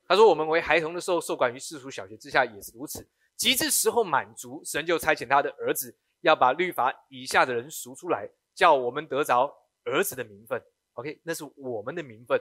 [0.05, 3.07] 他说：“我们为孩童的时候，受管于世俗小学之下，也是如此。
[3.37, 8.29] 及至时候满足，神就差遣他的儿子，要把律法以下的人赎出来，
[8.59, 9.49] 叫我们得着
[9.85, 10.61] 儿子的名分。
[10.95, 12.37] OK，那是我们的名分。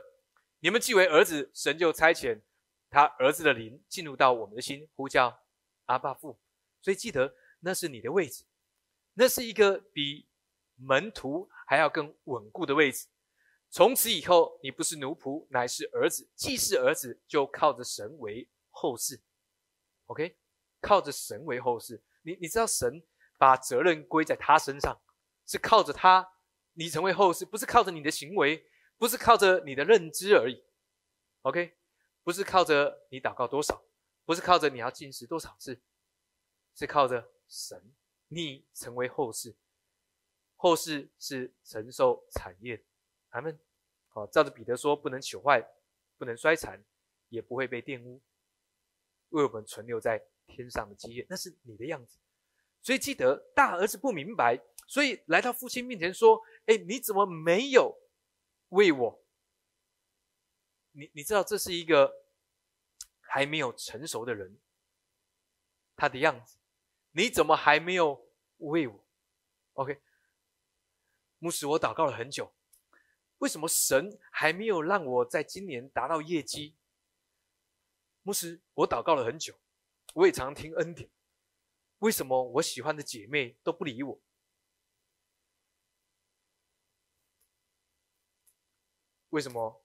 [0.58, 2.40] 你们既为儿子，神就差遣
[2.90, 5.40] 他儿子的灵进入到我们的心，呼叫
[5.84, 6.36] 阿爸父。
[6.82, 8.42] 所以记得，那是你的位置，
[9.14, 10.26] 那是一个比
[10.74, 13.06] 门徒还要更稳固的位置。”
[13.70, 16.28] 从此以后，你不是奴仆，乃是儿子。
[16.34, 19.20] 既是儿子，就靠着神为后世。
[20.06, 20.36] OK，
[20.80, 22.02] 靠着神为后世。
[22.22, 23.00] 你你知道，神
[23.38, 25.00] 把责任归在他身上，
[25.48, 26.34] 是靠着他，
[26.74, 28.64] 你成为后世，不是靠着你的行为，
[28.98, 30.62] 不是靠着你的认知而已。
[31.42, 31.74] OK，
[32.22, 33.82] 不是靠着你祷告多少，
[34.26, 35.80] 不是靠着你要进食多少次，
[36.74, 37.82] 是靠着神，
[38.28, 39.56] 你成为后世。
[40.54, 42.84] 后世是承受产业。
[43.30, 43.58] 他们，
[44.08, 45.66] 好，照着彼得说，不能朽坏，
[46.18, 46.84] 不能衰残，
[47.30, 48.20] 也不会被玷污，
[49.30, 52.18] 为我们存留在天上的基业，那是你的样子。
[52.82, 57.94] 所以记得，大儿子不明白，所以来到父亲面前说：“哎，你怎么没有
[58.70, 59.22] 为我？
[60.92, 62.10] 你你知道，这是一个
[63.20, 64.58] 还没有成熟的人，
[65.94, 66.56] 他的样子，
[67.12, 68.26] 你怎么还没有
[68.56, 69.04] 为我
[69.74, 70.00] ？”OK，
[71.38, 72.52] 牧师，我祷告了很久。
[73.38, 76.74] 为什么神还没有让我在今年达到业绩？
[78.22, 79.54] 牧师，我祷告了很久，
[80.14, 81.10] 我也常听恩典。
[81.98, 84.20] 为什么我喜欢的姐妹都不理我？
[89.30, 89.84] 为什么？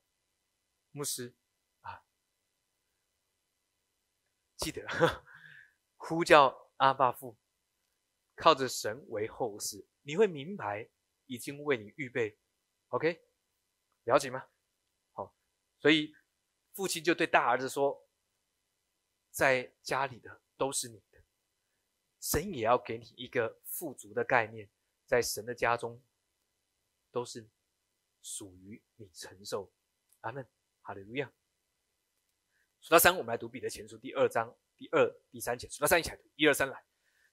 [0.92, 1.34] 牧师
[1.82, 2.06] 啊，
[4.58, 4.86] 记得
[5.98, 7.38] 呼叫阿爸父，
[8.36, 10.90] 靠着神为后世，你会明白
[11.26, 12.38] 已经为你预备。
[12.90, 13.26] OK。
[14.06, 14.46] 了解吗？
[15.14, 15.34] 好，
[15.80, 16.14] 所以
[16.74, 18.06] 父亲就对大儿子说
[19.32, 21.24] ：“在家里的都是你的，
[22.20, 24.70] 神也要给你一个富足的概念，
[25.06, 26.04] 在神的家中
[27.12, 27.50] 都是
[28.24, 29.72] 属于你承受。”
[30.22, 30.48] 阿门，
[30.82, 31.32] 哈利路亚。
[32.82, 35.70] 数到三，我们来读彼得前书第二章第二、第三节。
[35.70, 36.84] 数到三一起来读，一二三来，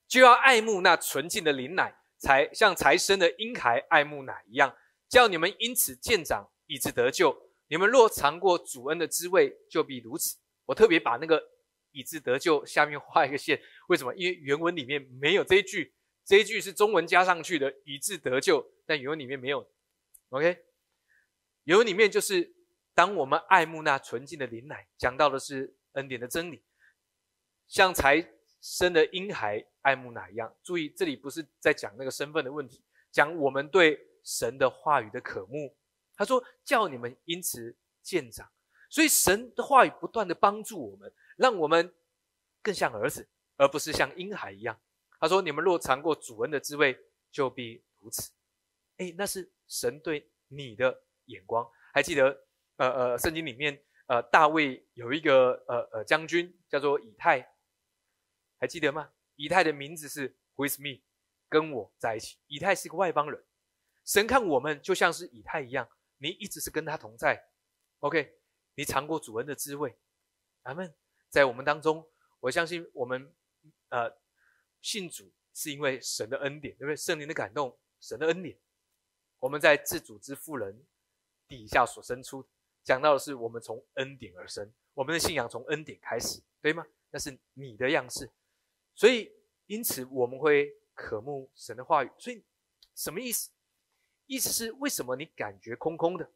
[0.06, 4.76] 就要爱慕那纯净的灵奶，才像才生的婴孩爱慕奶一样，
[5.08, 6.50] 叫你们因此渐长。
[6.70, 7.36] 以致得救。
[7.66, 10.38] 你们若尝过主恩的滋味，就必如此。
[10.66, 11.42] 我特别把那个
[11.90, 14.14] “以致得救”下面画一个线，为什么？
[14.14, 15.92] 因为原文里面没有这一句，
[16.24, 19.68] 这一句是中文加上去的“以致得救”，但原文里面没有。
[20.28, 20.64] OK，
[21.70, 22.52] 原文里面就是
[22.94, 26.60] 当我们爱慕那纯净的灵奶，讲到的是恩典的真理，
[27.68, 28.28] 像才
[28.60, 30.52] 生的婴孩爱慕奶一样。
[30.64, 35.72] 注意，这里不是在讲那个身份的问题，讲我们对神的话语的渴慕。
[36.16, 38.50] 他说：“叫你们因此见长，
[38.90, 41.94] 所以神的话语不断的帮助我们，让我们
[42.62, 44.76] 更像儿子，而不是像婴孩一样。”
[45.20, 46.98] 他说：“你们若尝过主恩的滋味，
[47.30, 48.32] 就必如此。”
[48.98, 51.68] 哎，那是神对你的眼光。
[51.92, 57.54] 还记得，呃呃，圣经里面，呃，大卫有一个呃呃将军叫做以太，
[58.58, 59.10] 还记得吗？
[59.36, 61.02] 以太的名字是 With me，
[61.48, 62.36] 跟我在一起。
[62.46, 63.42] 以太是个外邦人，
[64.04, 65.88] 神看我们就像是以太一样。
[66.18, 67.42] 你一直是跟他同在
[68.00, 68.34] ，OK？
[68.74, 69.98] 你尝过主恩的滋味，
[70.62, 70.94] 阿门。
[71.30, 72.06] 在我们当中，
[72.40, 73.34] 我相信我们
[73.88, 74.12] 呃
[74.82, 76.96] 信主是因为神的恩典，对不对？
[76.96, 78.58] 圣灵的感动，神的恩典。
[79.38, 80.84] 我们在自主之妇人
[81.50, 82.46] 底下所生出，
[82.84, 86.86] 讲到的是我们从恩典而生，我们的信仰从恩典开始，对吗？
[87.10, 88.30] 那是你的样式，
[88.94, 89.32] 所以
[89.66, 92.10] 因此我们会渴慕神的话语。
[92.20, 92.44] 所以
[92.94, 93.50] 什么意思？
[94.26, 96.30] 意思是为什么你感觉空空的？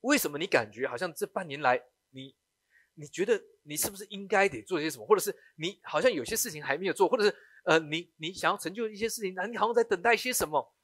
[0.00, 2.34] 为什么你感觉好像这半年来，你
[2.94, 10.74] 你觉得你是不是应该得做些什么，或者是你好像有些事情还没有做，或者是呃，你你想要成就一些事情，那你好像在等待些什么？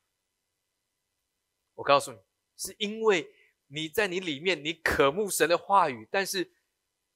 [1.74, 2.18] 我告诉你，
[2.57, 3.35] 是因为
[3.69, 6.53] 你在你里面，你渴慕神的话语，但是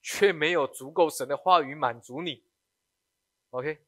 [0.03, 2.45] 却没有足够神的话语满足你。
[3.51, 3.84] OK，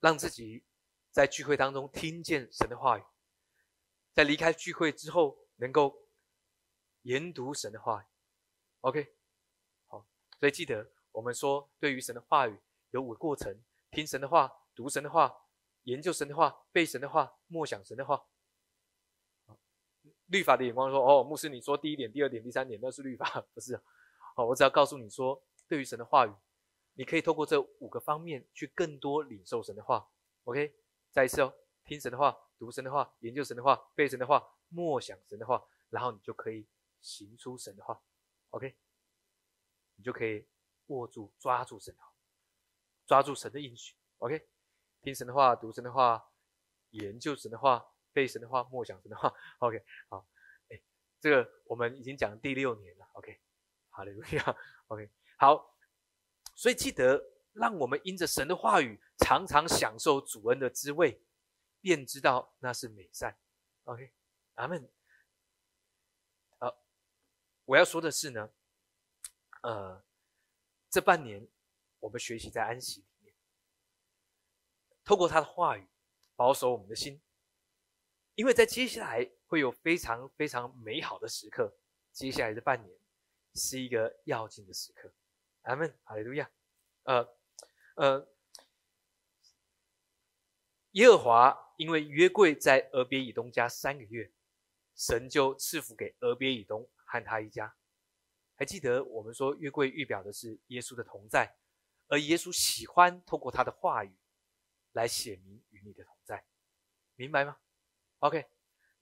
[0.00, 0.64] 让自己。
[1.10, 3.02] 在聚会当中听见神的话语，
[4.12, 6.06] 在离开聚会之后能够
[7.02, 8.06] 研读神的话语。
[8.82, 9.16] OK，
[9.88, 10.06] 好，
[10.38, 15.34] 所以记得我们说，对于神的话语有五个过程：听神的话、读神的话、
[15.84, 18.24] 研究神的话、背神的话、默想神的话。
[20.26, 23.74] 律法的眼光说：“哦，牧师，你说第一点、第二点、第三点那是律法，不是？
[24.36, 26.34] 哦，我只要告诉你说，对于神的话语，
[26.92, 30.06] 你可以透过这五个方面去更多领受神的话。
[30.44, 30.74] OK，
[31.10, 36.68] 再一次哦，听神的话，读神的话，研究神的话，背神的话，默想神的话，然后你就可以
[37.00, 37.98] 行出神的话。
[38.50, 38.76] OK，
[39.94, 40.46] 你就可以
[40.88, 42.02] 握住、抓住神的，
[43.06, 43.94] 抓住神的应许。
[44.18, 44.46] OK，
[45.00, 46.27] 听神的话，读神的话，
[46.90, 49.32] 研究神的话。”背神的话，默想神的话。
[49.60, 50.26] OK，好，
[50.70, 50.82] 哎，
[51.20, 53.06] 这个我们已经讲第六年了。
[53.12, 53.38] OK，
[53.90, 54.56] 好嘞，路亚。
[54.88, 55.76] OK，好，
[56.56, 57.22] 所以记得
[57.52, 61.22] 让我们因着神的话语，常常享受主恩的滋味，
[61.80, 63.38] 便知道那是美善。
[63.84, 64.12] OK，
[64.54, 64.90] 阿门。
[66.58, 66.76] 好，
[67.66, 68.50] 我要说的是呢，
[69.62, 70.02] 呃，
[70.90, 71.46] 这半年
[72.00, 73.34] 我们学习在安息里面，
[75.04, 75.86] 透过他的话语，
[76.38, 77.20] 保守我们的心。
[78.36, 81.76] 因为在接下来会有非常非常美好的时刻，
[82.12, 82.96] 接下来的半年
[83.56, 85.12] 是一个要紧的时刻。
[85.62, 86.48] 阿门，哈利路亚。
[87.02, 87.28] 呃
[87.96, 88.28] 呃，
[90.92, 94.30] 耶和华因为约柜在俄别以东家三个月，
[94.94, 97.74] 神就赐福给俄别以东和他一家。
[98.54, 101.56] 还记得我们说约柜预表的是耶稣的同在，
[102.06, 104.16] 而耶稣喜欢透过他的话语
[104.92, 106.17] 来显明与你的同，
[107.18, 107.56] 明白吗
[108.20, 108.46] ？OK，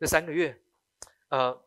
[0.01, 0.59] 这三个月，
[1.29, 1.63] 呃，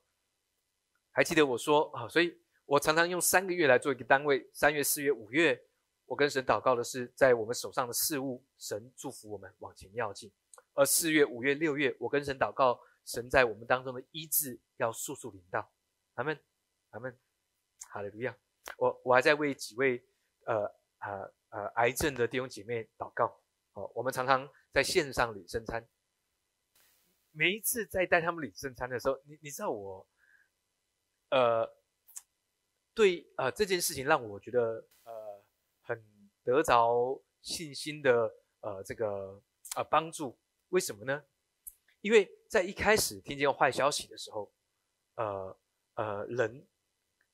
[1.11, 2.35] 还记得我说啊，所以
[2.65, 4.49] 我常常用三个月来做一个单位。
[4.51, 5.63] 三月、四月、五月，
[6.07, 10.31] 我跟神祷告的是，在我们手上的事物，神祝福我们往前要进；
[10.73, 15.71] 而四月、五月、六月，我跟神祷告，神在我们当中的医治要速速临到。
[16.15, 16.35] 阿门，
[16.89, 17.15] 阿门，
[17.91, 18.35] 好的，不要。
[18.77, 20.03] 我我还在为几位
[20.45, 20.63] 呃
[20.97, 23.39] 呃呃癌症的弟兄姐妹祷告。
[23.73, 25.87] 哦，我们常常在线上领圣餐。
[27.39, 30.05] 每一次在带他们领圣餐的时候，你你知道我，
[31.29, 31.65] 呃，
[32.93, 35.41] 对呃这件事情让我觉得呃
[35.79, 36.03] 很
[36.43, 38.29] 得着信心的
[38.59, 39.41] 呃这个
[39.77, 40.37] 呃帮助。
[40.67, 41.23] 为什么呢？
[42.01, 44.53] 因为在一开始听见坏消息的时候，
[45.15, 45.57] 呃
[45.93, 46.67] 呃人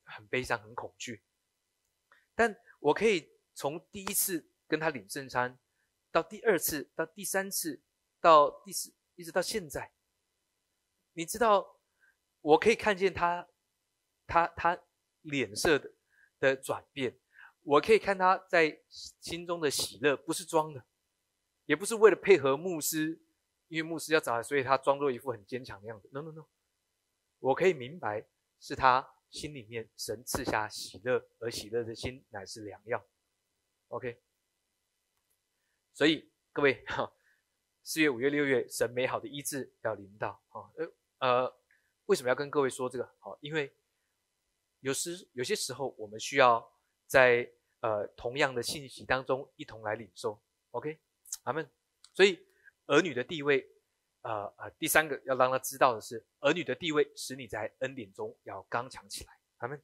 [0.04, 1.24] 很悲伤很恐惧，
[2.36, 5.58] 但我可以从第一次跟他领圣餐，
[6.12, 7.82] 到第二次，到第三次，
[8.20, 8.94] 到第四。
[9.18, 9.90] 一直到现在，
[11.16, 11.78] 你知道，
[12.42, 13.48] 我可以看见他，
[14.26, 14.78] 他他
[15.22, 15.90] 脸色的
[16.38, 17.18] 的转变，
[17.62, 20.84] 我可以看他在心中的喜乐，不是装的，
[21.64, 23.18] 也不是为了配合牧师，
[23.68, 26.10] 因为牧师要找他，所以他装作一副很坚强的样子。
[26.12, 26.46] No No No，
[27.38, 28.28] 我可以明白，
[28.60, 33.02] 是他心里面神赐下喜乐，而喜乐的心乃是良药。
[33.88, 34.20] OK，
[35.94, 37.10] 所以各位哈。
[37.88, 40.66] 四月、五月、六月，神美好的医治要临到啊！
[40.76, 41.52] 呃呃，
[42.06, 43.08] 为什么要跟各位说这个？
[43.18, 43.72] 好，因为
[44.80, 46.66] 有时有些时候，我们需要
[47.06, 47.50] 在
[47.80, 50.40] 呃同样的信息当中一同来领受。
[50.72, 50.98] OK，
[51.44, 51.68] 阿门。
[52.12, 52.46] 所以
[52.86, 53.66] 儿女的地位，
[54.22, 59.38] 呃呃，第三个要让他知道的是，儿女的地位使你在恩典中要刚强起来。
[59.58, 59.82] 阿门。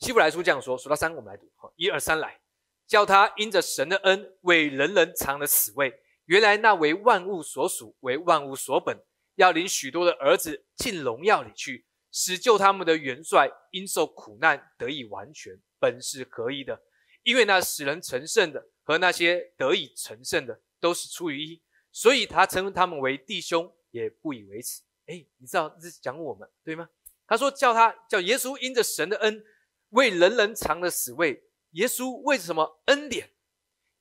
[0.00, 1.50] 希伯来书这样说，数到三，我们来读。
[1.54, 2.40] 好，一二三，来，
[2.86, 6.02] 叫他因着神的恩，为人人藏了死位。
[6.26, 9.02] 原来那为万物所属，为万物所本，
[9.36, 16.82] 要领许多的儿子进荣耀里去，使救他们的元帅因受苦难得以完全，本是合一的。
[17.22, 24.82] 因为那使人成圣的和那些得以成圣的，都是出于一，所以他称他们为弟兄，也不以为耻。
[25.06, 26.88] 哎，你知道这是讲我们对吗？
[27.26, 29.44] 他说叫他叫耶稣因着神的恩，
[29.90, 31.44] 为人人藏了死位。
[31.70, 33.30] 耶稣为什么恩典？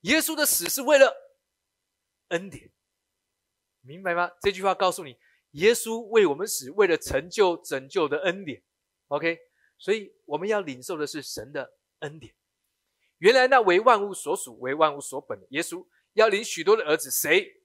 [0.02, 1.24] 耶稣的死是为了。
[2.30, 2.72] 恩典，
[3.84, 4.32] 明白吗？
[4.42, 5.18] 这句话告诉你，
[5.52, 8.64] 耶稣为我们死，为了成就拯救的恩典。
[9.10, 9.38] OK，
[9.78, 12.34] 所以我们要领受的是神的恩典。
[13.20, 17.62] 原来那为万物所属、为万物所本的耶稣，要领许多的儿子，谁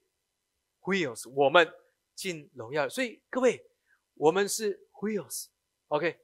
[0.81, 1.71] ？Wheels，我们
[2.15, 2.87] 进荣耀。
[2.87, 3.65] 所以各位，
[4.13, 5.47] 我们是 Wheels。
[5.87, 6.19] OK，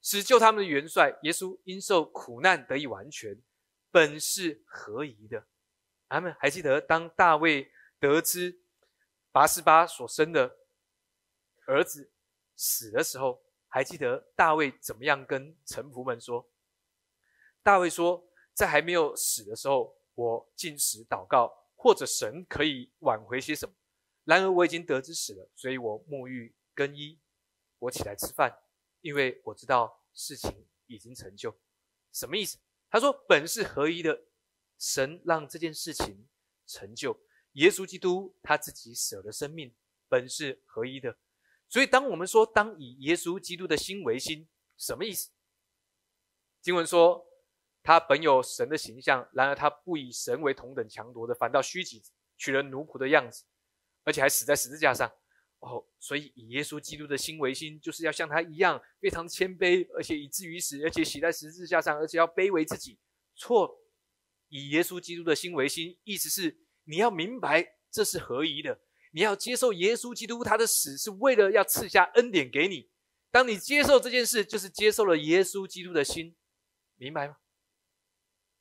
[0.00, 3.36] 使救他们的元帅耶稣因受苦难得以完全，
[3.90, 5.46] 本是合宜的。
[6.08, 8.60] 他们还记得，当大卫得知
[9.34, 10.58] 拔示巴所生的
[11.66, 12.12] 儿子
[12.54, 16.48] 死的时候，还记得大卫怎么样跟臣仆们说？
[17.60, 18.24] 大卫说
[18.54, 23.74] ：“在还没有死的时候，我进食祷告，或者神可以挽回些什么。
[24.22, 27.18] 然而我已经得知死了，所以我沐浴更衣，
[27.80, 28.56] 我起来吃饭，
[29.00, 31.52] 因为我知道事情已经成就。
[32.12, 32.56] 什么意思？
[32.88, 34.26] 他说：本是合一的。”
[34.78, 36.28] 神让这件事情
[36.66, 37.18] 成就，
[37.54, 39.74] 耶稣基督他自己舍了生命，
[40.08, 41.16] 本是合一的。
[41.68, 44.46] 所以，当我们说当以耶稣基督的心为心，
[44.76, 45.30] 什么意思？
[46.60, 47.26] 经文说，
[47.82, 52.02] 他本有神的形象，然而他不以神为同等强夺的，反倒虚己，
[52.36, 53.44] 取了奴仆的样子，
[54.04, 55.10] 而且还死在十字架上。
[55.60, 62.98] 哦，所以以耶稣基督的心为心，就是要像他一样，非常谦卑，而且以至于死，而且死在十字架上，而且要卑微自己。
[63.34, 63.80] 错，
[64.48, 68.80] 以耶稣基督的心为心，意思是你要明白这是合宜的，
[69.12, 72.90] 你要接受耶稣基督他的死是为了要赐下恩典给你。
[73.30, 76.36] 当你接受这件事，就是接受了耶稣基督的心。
[76.96, 77.36] 明白吗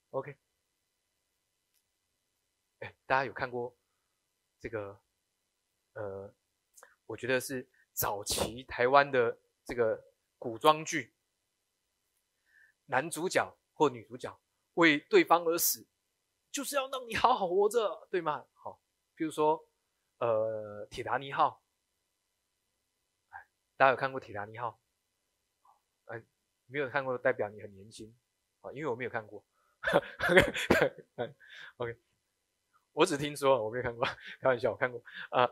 [0.10, 0.36] ？OK，
[2.80, 3.78] 哎，大家有看过
[4.60, 5.00] 这个？
[5.96, 6.34] 呃，
[7.06, 10.04] 我觉得是早期台湾的这个
[10.40, 11.14] 古装剧，
[12.88, 14.42] 男主角或女主角
[14.74, 15.86] 为对方而死，
[16.54, 18.46] 就是要让你好好活着，对吗？
[18.54, 18.80] 好，
[19.16, 19.68] 比如说，
[20.20, 21.64] 呃，《铁达尼号》，
[23.76, 24.80] 大家有看过《铁达尼号》？
[26.14, 26.24] 哎，
[26.68, 28.16] 没有看过，代表你很年轻。
[28.62, 29.44] 啊，因为我没有看过
[31.78, 31.98] ，OK，
[32.94, 34.06] 我只听说，我没有看过，
[34.40, 35.50] 开玩笑，我看过啊。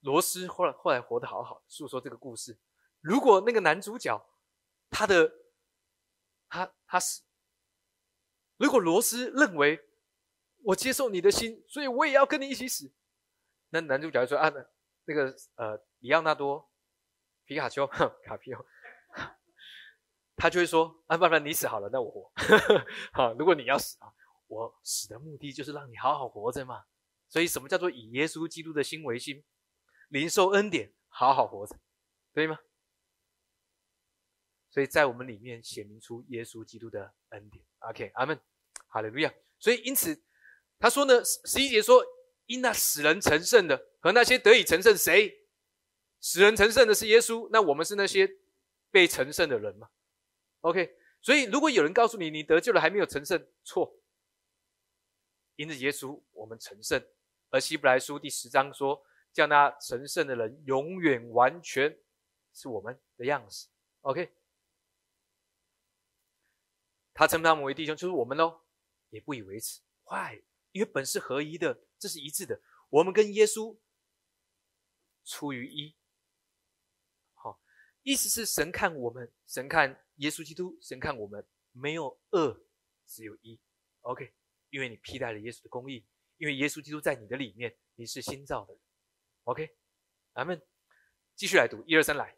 [0.00, 2.56] 罗斯后来后来活得好好，诉说这个故事。
[3.00, 4.22] 如果那个男主角
[4.90, 5.32] 他的
[6.48, 7.22] 他他是，
[8.58, 9.82] 如果罗斯认为
[10.62, 12.92] 我接受你的心，所以我也要跟你一起死，
[13.70, 14.52] 那男主角就说啊，
[15.06, 16.70] 那个呃，里奥纳多
[17.46, 18.64] 皮卡丘卡皮奥。
[20.40, 22.30] 他就会说：“啊，不然你死好了，那我活。
[23.12, 24.06] 好，如果你要死啊，
[24.46, 26.84] 我死的目的就是让你好好活着嘛。
[27.28, 29.44] 所以，什么叫做以耶稣基督的心为心，
[30.10, 31.76] 灵受恩典，好好活着，
[32.32, 32.56] 对吗？
[34.70, 37.64] 所以在我们里面写明出耶稣基督的恩典。
[37.80, 38.38] OK，阿门，
[38.88, 39.32] 哈利路亚。
[39.58, 40.22] 所以，因此
[40.78, 42.04] 他说呢，十一节说：
[42.46, 45.46] 因那使人成圣的和那些得以成圣，谁
[46.20, 47.48] 使人成圣的是耶稣？
[47.50, 48.28] 那我们是那些
[48.90, 49.88] 被成圣的人吗？”
[50.62, 53.94] OK，所以如果有人告诉你你得救了还没有成圣，错。
[55.56, 57.04] 因着耶稣，我们成圣。
[57.50, 61.98] 而希伯来书第十章说，叫那成圣的人永远完全
[62.52, 63.66] 是我们的样式。
[64.02, 64.30] OK，
[67.18, 68.60] 他称他们为弟兄，就是我们喽，
[69.10, 69.80] 也不以为耻。
[70.04, 70.40] Why？
[70.70, 72.62] 因为本是合一的，这是一致的。
[72.90, 73.76] 我们跟耶稣
[75.24, 75.96] 出于一。
[77.34, 77.60] 好，
[78.04, 80.00] 意思是神看我们，神看。
[80.18, 82.60] 耶稣基督，神看我们没有二，
[83.04, 83.58] 只有一。
[84.02, 84.32] OK，
[84.70, 86.06] 因为你披戴了耶稣的公义，
[86.36, 88.78] 因为耶稣基督在你的里面，你是新造的。
[89.42, 89.76] OK，
[90.32, 90.64] 咱们
[91.34, 92.36] 继续来读一二三来。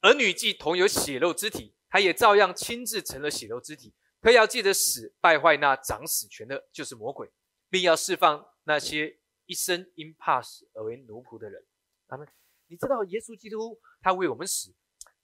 [0.00, 3.90] 儿女既同有血肉之体，他也照样亲自成了血肉之体。
[4.20, 7.26] 他要借着死败坏那掌死权的，就是魔鬼，
[7.70, 11.64] 并要释放那些一生因怕死而为奴仆的人。
[12.06, 12.28] 他们，
[12.66, 14.74] 你知道耶稣基督他为我们死。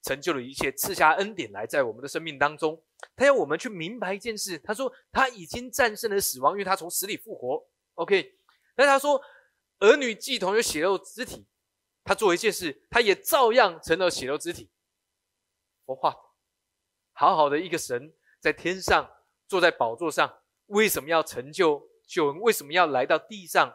[0.01, 2.83] 成就了一切，赐下恩典来，在我们的生命当中，
[3.15, 4.59] 他要我们去明白一件事。
[4.61, 7.69] 他说他已经战胜了死亡，因为他从死里复活。
[7.97, 8.35] OK，
[8.75, 9.23] 但他说
[9.79, 11.47] 儿女既同有血肉之体，
[12.03, 14.71] 他做一件事，他也照样成了血肉之体。
[15.85, 16.17] 我话，
[17.23, 19.09] 好好的一个神在天上
[19.47, 22.41] 坐在宝座上，为什么要成就救恩？
[22.41, 23.73] 为什么要来到地上？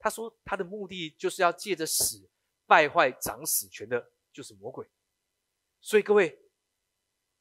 [0.00, 2.28] 他说他的目的就是要借着死
[2.66, 4.90] 败坏掌死权的，就是魔鬼。
[5.80, 6.50] 所以各位，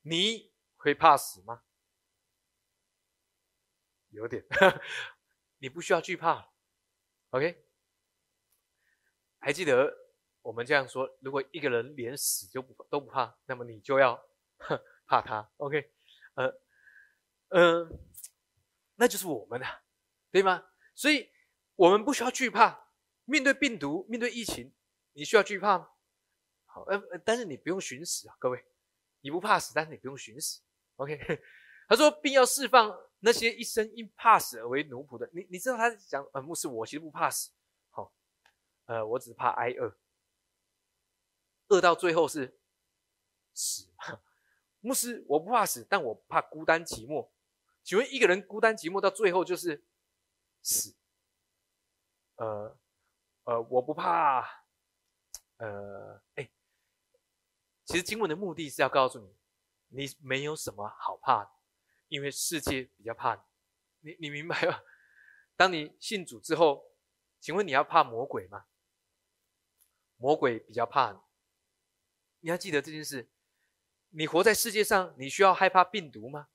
[0.04, 1.64] 你会怕死吗？
[4.10, 4.46] 有点，
[5.58, 6.52] 你不需要惧怕。
[7.32, 7.66] OK，
[9.40, 9.92] 还记得
[10.44, 14.24] 我们这样说：如果一个人连死就不都不怕，那么你就要
[15.06, 15.50] 怕他。
[15.58, 15.92] OK，
[16.36, 16.62] 呃，
[17.50, 18.00] 嗯，
[18.96, 19.66] 那就是我们的，
[20.32, 20.66] 对吗？
[20.96, 21.30] 所以
[21.76, 22.82] 我们不需要惧怕。
[23.26, 24.74] 面对病毒，面对疫情，
[25.14, 25.90] 你需要惧怕吗？
[26.66, 28.66] 好，呃，但是你不用寻死啊，各位，
[29.22, 30.62] 你不怕死，但是你不用寻死。
[30.98, 31.18] OK，
[31.88, 35.30] 他说，并要释放那些一生因怕死而为奴仆的。
[35.32, 37.52] 你你知道他讲，呃，牧师，我其实不怕死，
[37.92, 38.12] 好，
[38.88, 39.98] 呃，我只怕挨饿，
[41.70, 42.60] 饿到最后是
[43.54, 43.88] 死。
[44.84, 47.30] 牧师，我不怕死，但我怕孤单寂寞。
[47.84, 49.82] 请问一个人孤单寂寞到最后就是
[50.62, 50.94] 死？
[52.36, 52.78] 呃，
[53.46, 54.66] 呃，我不怕，
[55.56, 56.50] 呃，哎。
[57.86, 59.34] 其实经文的目的是要告诉你，
[59.88, 61.52] 你没有什么好怕的，
[62.10, 63.42] 因为世界比较怕你。
[64.02, 64.82] 你你明白吗？
[65.56, 66.92] 当你信主之后，
[67.40, 68.66] 请问你要怕魔鬼吗？
[70.18, 71.20] 魔鬼比较怕你。
[72.42, 73.30] 你要记得这件事。
[74.16, 76.48] 你活在世界上，你需要害怕病毒吗？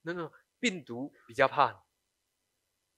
[0.00, 1.76] 那种病毒比较怕你。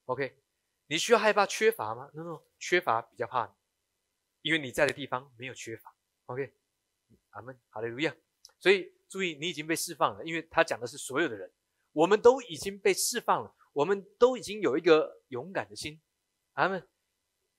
[0.05, 0.41] OK，
[0.87, 2.09] 你需要害怕缺乏吗？
[2.15, 3.53] 那种缺乏比较怕你。
[4.43, 5.95] 因为你在的地方没有缺乏。
[6.27, 6.55] OK，
[7.31, 8.15] 阿门，好的，路亚。
[8.61, 11.53] 所以注意，你已经被释放了，因为他讲的是所有的人，
[11.93, 16.01] 我们都已经被释放了，我们都已经有一个勇敢的心，
[16.53, 16.87] 阿门。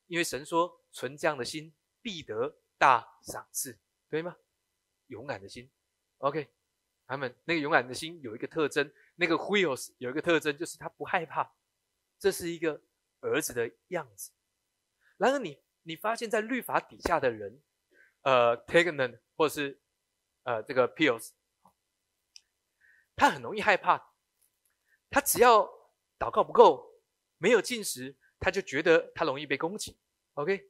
[0.08, 3.78] 因为神说，存这样的心必得大赏赐，
[4.08, 4.38] 对吗？
[5.08, 5.70] 勇敢的心
[6.20, 6.47] ，OK，
[7.07, 7.34] 他们。
[7.45, 11.49] 那个勇敢的心有一个特征，那个 wheels 有一个特征，就是他不害怕，
[12.20, 12.82] 这是一个
[13.22, 14.32] 儿子的样子。
[15.18, 17.61] 然而，你你发现，在律法底下的人，
[18.22, 19.80] 呃 t a g e n 或者是
[20.43, 21.32] 呃这个 pills，
[23.16, 24.13] 他很容易害怕，
[25.09, 25.63] 他只要
[26.20, 27.01] 祷告不够，
[27.38, 28.16] 没有进食。
[28.38, 29.97] 他就觉得他容易被攻击
[30.34, 30.70] ，OK？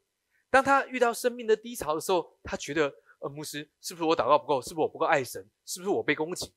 [0.50, 4.62] 当他遇到生命的低潮的时候，他觉得，呃，牧师是不是我祷告不够？
[4.62, 5.50] 是不是我不够爱神？
[5.66, 6.56] 是不是我被攻击？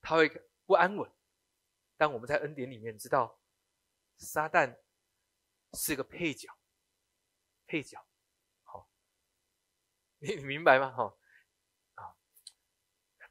[0.00, 0.28] 他会
[0.66, 1.10] 不安稳。
[1.96, 3.40] 但我们在恩典里面知道，
[4.18, 4.78] 撒旦
[5.72, 6.48] 是个配角，
[7.66, 7.98] 配角，
[8.62, 8.88] 好，
[10.18, 10.92] 你你明白吗？
[10.92, 11.16] 哈，
[11.94, 12.14] 啊，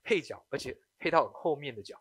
[0.03, 1.97] 配角，而且配到后面的角，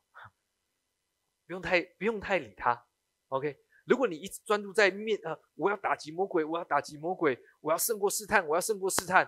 [1.46, 2.84] 不用太不用太理他
[3.28, 3.56] ，OK？
[3.84, 9.24] 如果你一直专注在面啊，我要打击魔鬼，我要打击魔鬼，我要胜过试探，我要胜过试探，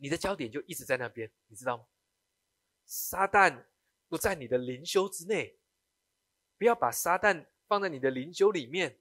[0.00, 1.86] 你的焦点就一直在那边，你知道吗？
[2.86, 3.64] 撒旦
[4.08, 5.58] 不在你的灵修之内，
[6.58, 8.98] 不要把撒旦放在你的灵修里面，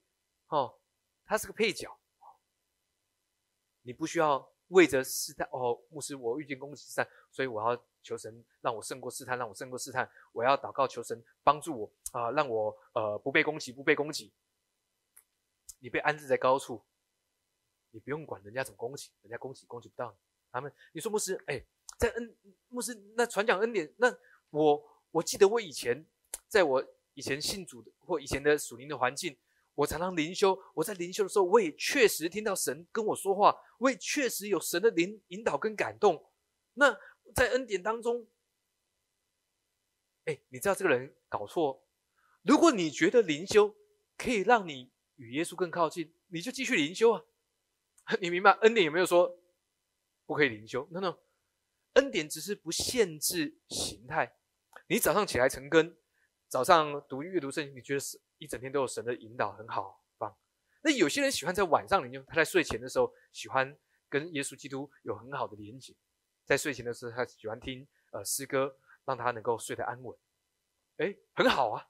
[0.49, 0.79] 哦，
[1.25, 1.97] 他是个配角，
[3.81, 7.83] 你不需要为着试探哦，牧师，我遇见攻击试探，所以我要。
[8.01, 10.09] 求神让我胜过试探，让我胜过试探。
[10.31, 14.31] 我要祷告求神帮助我啊，让我呃不被攻击，不被攻击。
[15.79, 16.81] 你被安置在高处，
[17.91, 20.17] 你不用管人家怎么攻击，人家攻击攻击不到你。
[20.51, 21.63] 他们，你说牧师，哎，
[21.97, 22.35] 在恩
[22.67, 24.15] 牧师那传讲恩典，那
[24.49, 26.05] 我我记得我以前
[26.47, 29.37] 在我以前信主的或以前的属灵的环境，
[29.75, 30.59] 我常常灵修。
[30.73, 36.25] 我在灵修的时候，我也确实听到神跟我说话，我也确实有神的灵引导跟感动。
[36.73, 36.97] 那。
[37.35, 38.25] 在恩典当中，
[40.25, 41.79] 哎，你知道这个人搞错。
[42.41, 43.75] 如果你觉得灵修
[44.17, 47.23] 可以让你与耶稣更靠近，你就继续灵修啊。
[48.19, 49.37] 你明白恩典有没有说
[50.29, 51.17] 不可以灵修？no no，
[51.93, 54.31] 恩典只是不限制形态。
[54.85, 55.97] 你早上起来成根，
[56.47, 60.37] 早上读阅读圣经，你觉得是一整天都有神的引导，很好棒。
[60.83, 63.75] 那有些人喜欢在晚上灵修，他在睡前的时候喜欢
[64.07, 65.95] 跟耶稣基督有很好的连接。
[66.45, 70.15] 在睡前的时候，他喜欢听呃诗歌，让他能够睡得安稳。
[70.97, 71.87] 哎，很好啊。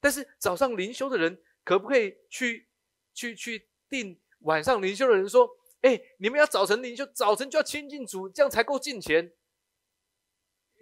[0.00, 2.68] 但是早上灵修的人，可不可以去
[3.14, 5.48] 去去定晚上灵修的人说：
[5.82, 9.34] 哎，你们要早晨灵修，早晨就要亲近主，这样才够进钱。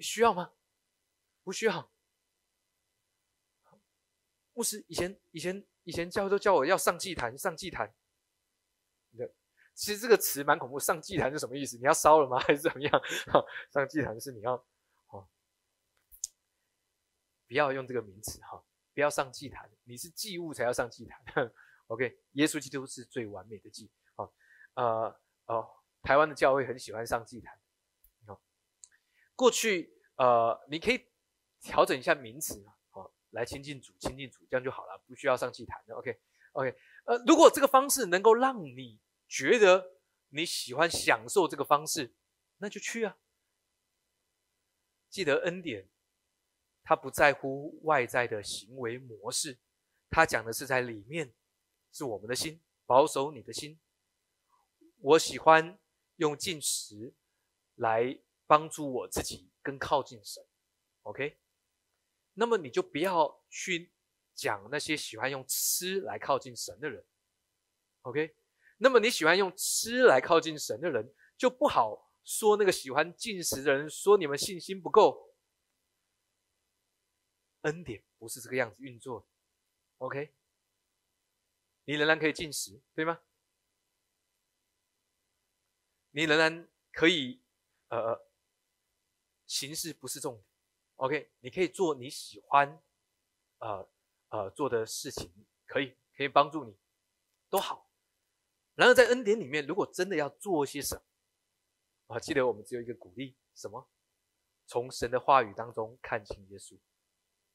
[0.00, 0.52] 需要吗？
[1.42, 1.90] 不需要。
[4.52, 7.94] 牧师以前以前以前教都叫我要上祭坛，上祭坛。
[9.74, 11.76] 其实这个词蛮恐怖，上祭坛是什么意思？
[11.76, 12.38] 你要烧了吗？
[12.46, 13.02] 还是怎么样？
[13.72, 14.54] 上祭坛是你要，
[15.08, 15.28] 哦，
[17.48, 18.64] 不要用这个名词哈，
[18.94, 21.20] 不要上祭坛，你是祭物才要上祭坛。
[21.88, 23.90] OK，耶稣基督是最完美的祭。
[24.74, 25.70] 呃，哦，
[26.02, 27.58] 台湾的教会很喜欢上祭坛。
[28.26, 28.40] 好，
[29.34, 31.06] 过去呃，你可以
[31.60, 35.94] 调整一下名词，好，来亲近主，亲近主，这样就好了，不需要上祭坛的。
[35.94, 39.98] OK，OK，呃，如果这个方式能够让你觉得
[40.28, 42.14] 你喜欢享受这个方式，
[42.58, 43.16] 那就去啊！
[45.08, 45.88] 记得恩典，
[46.82, 49.58] 他不在乎外在的行为模式，
[50.10, 51.32] 他讲的是在里面，
[51.92, 53.78] 是我们的心，保守你的心。
[55.04, 55.78] 我喜欢
[56.16, 57.12] 用进食
[57.74, 60.42] 来帮助我自己更靠近神
[61.02, 61.38] ，OK？
[62.32, 63.92] 那么你就不要去
[64.34, 67.04] 讲那些喜欢用吃来靠近神的人
[68.00, 68.34] ，OK？
[68.78, 75.34] 那么你喜欢用吃来靠近神的人，就不好说那个喜欢进食的人，说你们信心不够。
[77.60, 79.28] 恩典不是这个样子运作
[79.98, 80.34] ，OK？
[81.84, 83.20] 你仍然可以进食，对吗？
[86.16, 87.42] 你仍然可以，
[87.88, 88.26] 呃呃，
[89.48, 90.44] 形式不是重点
[90.94, 91.32] ，OK？
[91.40, 92.80] 你可以做你喜欢，
[93.58, 93.88] 呃
[94.28, 95.34] 呃做的事情，
[95.66, 96.78] 可以可以帮助你，
[97.50, 97.90] 都好。
[98.76, 100.94] 然而，在恩典里面，如果真的要做些什
[102.06, 103.90] 么，啊，记得我们只有一个鼓励，什么？
[104.66, 106.78] 从神的话语当中看清耶稣，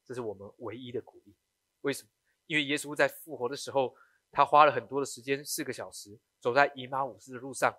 [0.04, 1.34] 这是我们唯一的鼓励。
[1.80, 2.10] 为什么？
[2.48, 3.96] 因为耶稣在复活的时候，
[4.32, 7.74] 他花了很多的时间，四个小时，走在以马五斯的路上，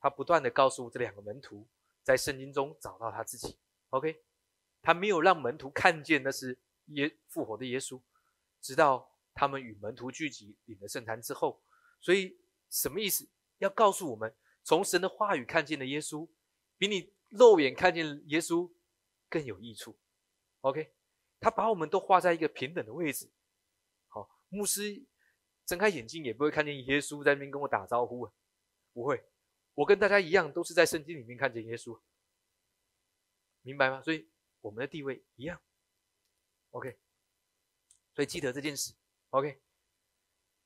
[0.00, 1.66] 他不断的告诉这两个门徒，
[2.02, 3.56] 在圣经中找到他自己。
[3.90, 4.22] OK，
[4.82, 8.00] 他没有让门徒看见那是耶复活的耶稣，
[8.60, 11.62] 直到他们与门徒聚集领了圣餐之后，
[12.00, 12.38] 所以。
[12.68, 13.28] 什么意思？
[13.58, 14.34] 要告诉我们，
[14.64, 16.28] 从神的话语看见的耶稣，
[16.76, 18.68] 比你肉眼看见耶稣
[19.28, 19.96] 更有益处。
[20.62, 20.92] OK，
[21.38, 23.30] 他把我们都画在一个平等的位置。
[24.08, 25.00] 好，牧师
[25.64, 28.32] 睁开眼睛也不会看见耶稣在那边跟我打招呼啊，
[28.92, 29.24] 不会。
[29.76, 31.96] 我跟大家一样，都是在圣经里面看见耶稣，
[33.62, 34.02] 明白吗？
[34.02, 34.28] 所以
[34.60, 35.60] 我们的地位一样。
[36.70, 36.98] OK，
[38.12, 38.92] 所以记得这件事。
[39.30, 39.60] OK。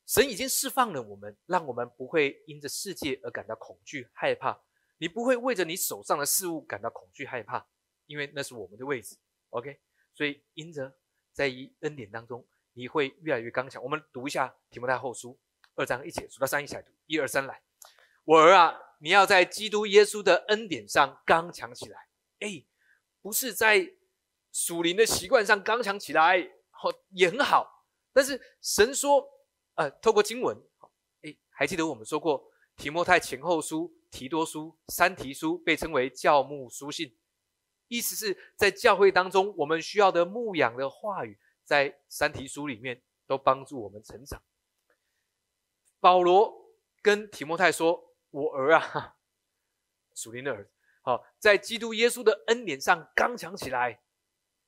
[0.06, 4.60] 神已经释放了我们，让我们不会因着世界而感到恐惧害怕。
[4.98, 7.64] 你不会为着你手上的事物感到恐惧害怕，
[8.06, 9.16] 因为那是我们的位置。
[9.50, 9.80] OK，
[10.12, 10.92] 所以因着
[11.32, 13.80] 在一恩典当中，你会越来越刚强。
[13.82, 15.38] 我们读一下提摩太后书
[15.76, 17.62] 二章一节，数到三一起来读，一二三来。
[18.24, 22.08] 我儿啊，你要在基督耶稣的恩典上刚强起来。
[22.38, 22.64] 哎，
[23.20, 23.94] 不是在
[24.52, 29.28] 属灵的习惯上刚强起来，好也很好，但是神说。
[29.76, 30.54] 呃，透过经文，
[31.22, 37.16] 哎，还记得我们说过，提摩太前后书、提多书、三提书被称为教牧书信，
[37.88, 44.42] 意思是在教会当中，我们需要的牧养的话语，在三提书里面都帮助我们成长。
[45.98, 49.16] 保罗跟提摩太说：“我儿啊，
[50.14, 50.70] 属灵的儿子，
[51.02, 54.00] 好，在基督耶稣的恩典上刚强起来。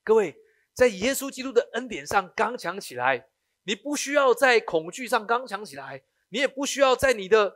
[0.04, 0.36] 各位，
[0.72, 3.28] 在耶稣基督的恩典上刚强起来。”
[3.64, 7.54] 你不需要在恐惧上刚强起来，你也不需要在你的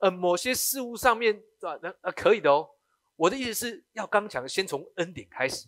[0.00, 1.94] 呃某些事物上面，对吧？
[2.02, 2.68] 呃，可以的哦。
[3.16, 5.66] 我的意思是要刚强，先从恩典开始，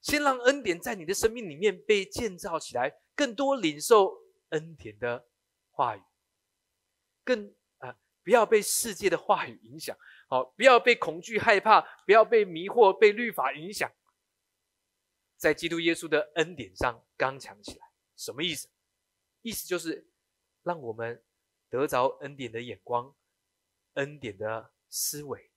[0.00, 5.24] 先让恩典在你的生命里面被建造起来，更多领受恩典的
[5.70, 6.02] 话语，
[7.22, 7.54] 更
[8.24, 9.96] 不要被世界的话语影响，
[10.28, 13.92] 好，不要被恐惧害怕，不要被迷惑，被律法影响，
[15.36, 18.68] 在基督耶稣的恩典上刚强起来，什么意思？
[19.42, 20.08] 意思就是，
[20.62, 21.22] 让我们
[21.68, 23.14] 得着恩典的眼光，
[23.92, 25.50] 恩典的思维，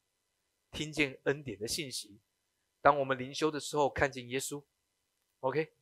[0.72, 2.20] 听见恩典的信息。
[2.82, 4.62] 当我们灵修的时候，看见耶稣
[5.40, 5.74] ，OK。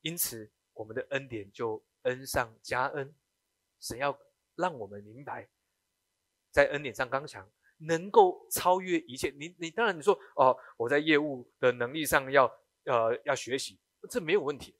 [0.00, 3.14] 因此，我们的恩典就恩上加恩。
[3.78, 4.18] 神要
[4.56, 5.48] 让我们明白，
[6.52, 9.30] 在恩典上刚强，能够超越一切。
[9.30, 12.46] 你你当然你说哦，我在业务的能力上要
[12.84, 14.78] 呃要学习，这没有问题，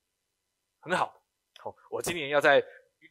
[0.78, 1.20] 很好。
[1.58, 2.64] 好我今年要在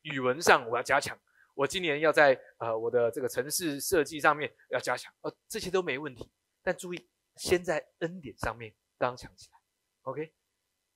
[0.03, 1.19] 语文上我要加强，
[1.53, 6.31] 我今年要在呃我的这个城市设计上面要加强，呃这些都没问题。
[6.61, 9.57] 但注意，先在恩典上面刚强起来
[10.03, 10.33] ，OK？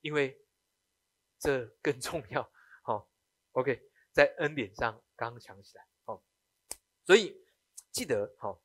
[0.01, 0.39] 因为
[1.39, 2.47] 这更重要。
[2.83, 3.09] 好
[3.53, 5.87] ，OK，在恩典上刚强起来。
[6.03, 6.21] 好，
[7.05, 7.35] 所以
[7.95, 8.61] 记得，好，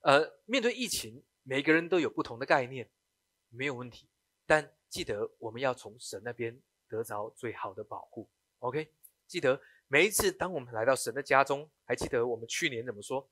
[0.00, 2.88] 呃，面对疫情，每个人都有不同的概念，
[3.50, 4.08] 没有问题。
[4.46, 6.58] 但记得我们要从神那边。
[6.90, 8.28] 得着最好的保护
[8.58, 8.92] ，OK。
[9.28, 13.30] 记得每一次当我们来到神的家中，还记得我们去年怎么说？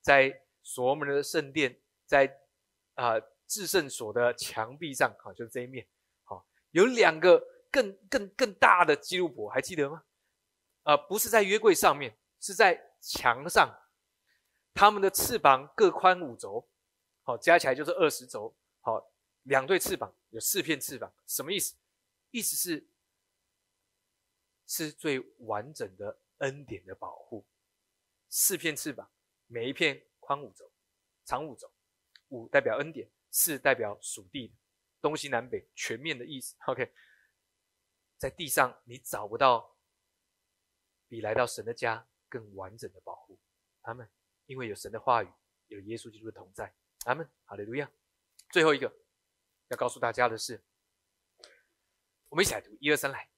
[0.00, 2.32] 在所罗门的圣殿，在
[2.94, 3.14] 啊
[3.48, 5.84] 至圣所的墙壁上，好，就是这一面，
[6.22, 10.04] 好，有两个更更更大的基路伯，还记得吗？
[10.84, 13.68] 啊，不是在约柜上面，是在墙上。
[14.74, 16.68] 他们的翅膀各宽五轴，
[17.22, 18.54] 好，加起来就是二十轴。
[18.80, 19.12] 好，
[19.44, 21.76] 两对翅膀有四片翅膀，什么意思？
[22.30, 22.88] 意思是。
[24.64, 27.44] 是最完整的恩典的保护，
[28.30, 29.10] 四片翅膀，
[29.46, 30.72] 每一片宽五轴，
[31.26, 31.70] 长五轴，
[32.28, 34.54] 五代表恩典，四代表属地，
[35.02, 36.56] 东西南北全面的意思。
[36.68, 36.90] OK，
[38.16, 39.76] 在地上你找不到
[41.06, 43.38] 比来到神的家更完整的保护。
[43.82, 44.08] 阿门。
[44.46, 45.28] 因为有神的话语，
[45.68, 46.74] 有耶稣基督的同在。
[47.04, 47.28] 阿门。
[47.44, 47.90] 哈利，路亚。
[48.50, 48.92] 最后一个
[49.68, 50.62] 要告诉大家的是，
[52.28, 53.28] 我们一起来读一二三来。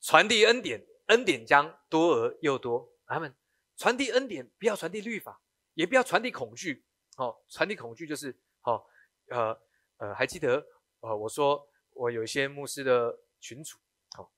[0.00, 2.92] 传递恩典，恩典将多而又多。
[3.04, 3.34] 阿门
[3.76, 5.40] 传递恩典，不要传递律法，
[5.74, 6.84] 也不要传递恐惧。
[7.14, 8.88] 好，传递恐惧就是好。
[9.26, 9.58] 呃
[9.98, 10.66] 呃，还记得
[11.00, 13.78] 呃，我说我有一些牧师的群主，
[14.16, 14.30] 好，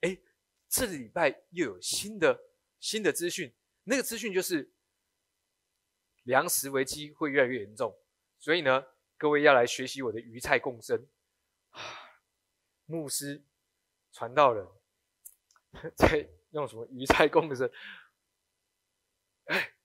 [0.00, 0.16] 哎，
[0.68, 2.40] 这个礼拜又有新的
[2.78, 4.72] 新的资讯，那个资讯就是
[6.30, 7.94] 粮食危机会越来越严重，
[8.38, 8.86] 所以呢，
[9.18, 11.06] 各位要来学习我的鱼菜共生。
[12.86, 13.44] 牧师
[14.12, 14.66] 传道人。
[15.94, 17.70] 在用什么鱼菜共生？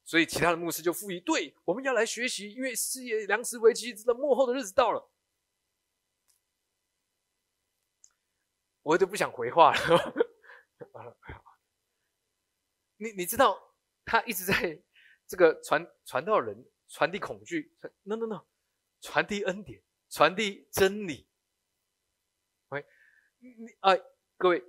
[0.03, 5.11] 所以其他的牧师就附议：对，我们要来学习，因为事业粮食危机的幕后的日子到了。
[8.81, 10.13] 我都不想回话了。
[12.97, 13.75] 你你知道，
[14.05, 14.81] 他一直在
[15.27, 18.45] 这个传传道人传递恐惧，no no no，
[19.01, 21.27] 传递恩典，传递真理。
[22.69, 22.85] 喂，
[23.39, 24.01] 你哎，
[24.37, 24.63] 各位。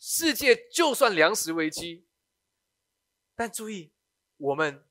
[0.00, 2.06] 世界就算粮食危机，
[3.34, 3.92] 但注意，
[4.36, 4.84] 我们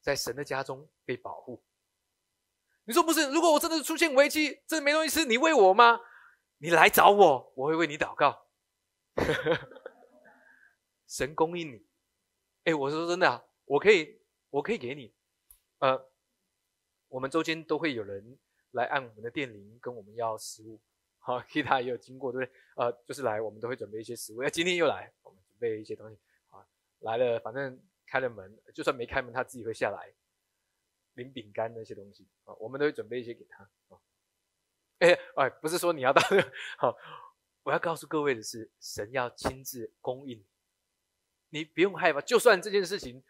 [0.00, 1.60] 在神的家中被保护。
[2.84, 3.28] 你说不是？
[3.32, 5.98] 如果我真的出现危机，真的没东西吃，你喂我吗？
[6.58, 8.46] 你来找我，我会为你祷告。
[11.08, 11.84] 神供应你。
[12.62, 13.42] 哎，我说真的啊，
[13.72, 14.20] 我可以，
[14.50, 15.10] 我可以给你。
[15.78, 16.10] 呃，
[17.08, 18.38] 我们周间都会有人
[18.72, 20.78] 来按我们的电铃，跟我们要食物。
[21.18, 22.60] 好，Kita 也有经过，对不对？
[22.76, 24.42] 呃，就是来，我们都会准备一些食物。
[24.42, 26.18] 哎，今天又来，我们准备一些东西。
[26.50, 26.66] 啊，
[26.98, 30.12] 来了，反正开了门，就算没开门，他自己会下来。
[31.14, 33.98] 领饼干那些东西啊，我们都会准备一些给他啊。
[34.98, 36.20] 哎哎，不是说你要到
[36.76, 36.94] 好，
[37.62, 40.44] 我要告诉各位的是，神要亲自供应，
[41.48, 42.20] 你不用害怕。
[42.20, 43.22] 就算这件事情，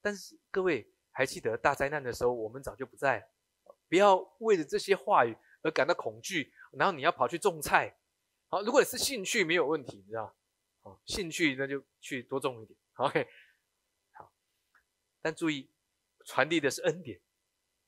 [0.00, 3.26] 但是各位还记得大灾难的时候，我们早就不在了。
[3.88, 7.96] 不要为了这些话语而感到恐惧，然后你要跑去种菜。
[8.48, 10.34] 好，如果你是兴趣没有问题，你知道
[10.82, 12.78] 好，兴趣那就去多种一点。
[12.94, 13.26] OK，
[14.12, 14.32] 好，
[15.20, 15.70] 但注意。
[16.26, 17.18] 传递的是恩典，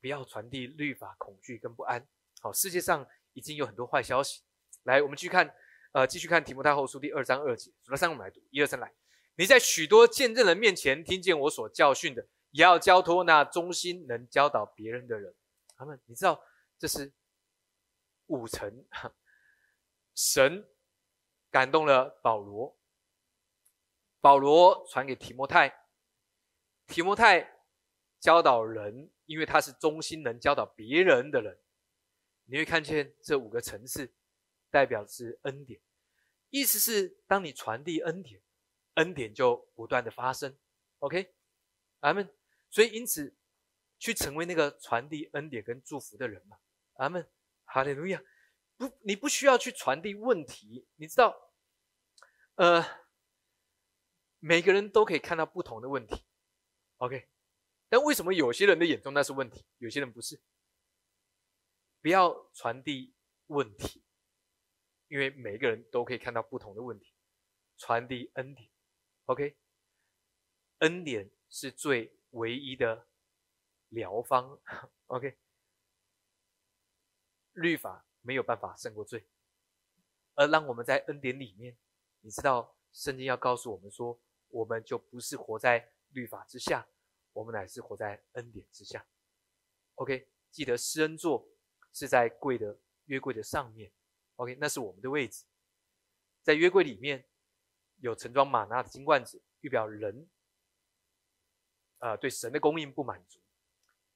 [0.01, 2.05] 不要传递律法、恐惧跟不安。
[2.41, 4.41] 好，世界上已经有很多坏消息。
[4.83, 5.55] 来，我们继续看，
[5.93, 7.71] 呃，继续看提摩太后书第二章二节。
[7.83, 8.41] 数到三，我们来读。
[8.49, 8.91] 一二三，来。
[9.35, 15.33] 你在许多见证人面前听见我所教训的，也要交托那忠心能教导别人的人。
[15.75, 16.43] 他们，你知道
[16.77, 17.11] 这是
[18.27, 18.85] 五层，
[20.15, 20.67] 神
[21.49, 22.77] 感动了保罗，
[24.21, 25.87] 保罗传给提摩太，
[26.87, 27.51] 提摩太。
[28.19, 31.59] 教导人，因为他是忠心能教导别人的人，
[32.45, 34.13] 你会看见这五个层次，
[34.71, 35.81] 代表是恩典。
[36.49, 38.41] 意思是，当你传递恩典，
[38.95, 40.57] 恩典就不断的发生。
[40.99, 41.33] OK，
[41.99, 42.33] 阿门。
[42.69, 43.35] 所以因此，
[43.99, 46.57] 去成为那个传递恩典跟祝福的人嘛。
[46.93, 47.29] 阿门，
[47.65, 48.23] 哈利路亚。
[48.77, 50.87] 不，你不需要去传递问题。
[50.95, 51.53] 你知道，
[52.55, 52.83] 呃，
[54.39, 56.25] 每个人都可以看到不同的问题。
[56.97, 57.29] OK。
[57.89, 60.41] 但为什么有些人的眼中那是问题，有些人不是？
[62.01, 63.13] 不要传递
[63.45, 64.03] 问题，
[65.07, 67.13] 因为每个人都可以看到不同的问题。
[67.77, 68.67] 传递恩典
[69.25, 69.55] ，OK？
[70.79, 73.07] 恩典是最唯一的
[73.89, 74.59] 疗方，
[75.07, 75.37] OK？
[77.53, 79.27] 律法没有办法胜过罪，
[80.35, 81.77] 而让我们在恩典里面，
[82.21, 84.19] 你知道，圣经要告诉我们说，
[84.49, 86.87] 我们就不是活在律法之下。
[87.33, 89.03] 我们乃是活在恩典之下
[89.95, 91.49] ，OK，记得施恩座
[91.91, 93.91] 是在柜的约柜的上面
[94.35, 95.43] ，OK，那是我们的位置。
[96.43, 97.27] 在约柜里面
[98.03, 100.29] 有盛装玛纳的金罐子，预表人，
[101.99, 103.39] 啊，对神的供应不满足；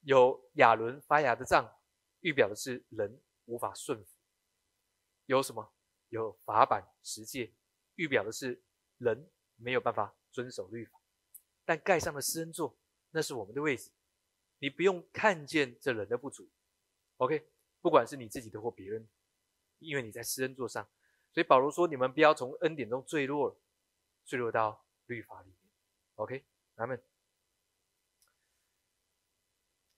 [0.02, 1.74] 有亚伦发芽的杖，
[2.20, 4.12] 预表的是人无法顺服；
[5.26, 5.74] 有什么？
[6.10, 7.54] 有法版十诫，
[7.96, 8.62] 预表的是
[8.98, 11.00] 人没有办法遵守律法。
[11.64, 12.78] 但盖上的施恩座。
[13.12, 13.90] 那是我们的位置，
[14.60, 16.50] 你不用看见这人的不足
[17.16, 17.50] ，OK？
[17.80, 19.08] 不管是你自己的或别人，
[19.80, 20.86] 因为你在施恩座上，
[21.32, 23.58] 所以保罗说：你们不要从恩典中坠落了，
[24.28, 25.58] 坠落到律法里面
[26.16, 26.46] ，OK？
[26.76, 27.02] 阿门。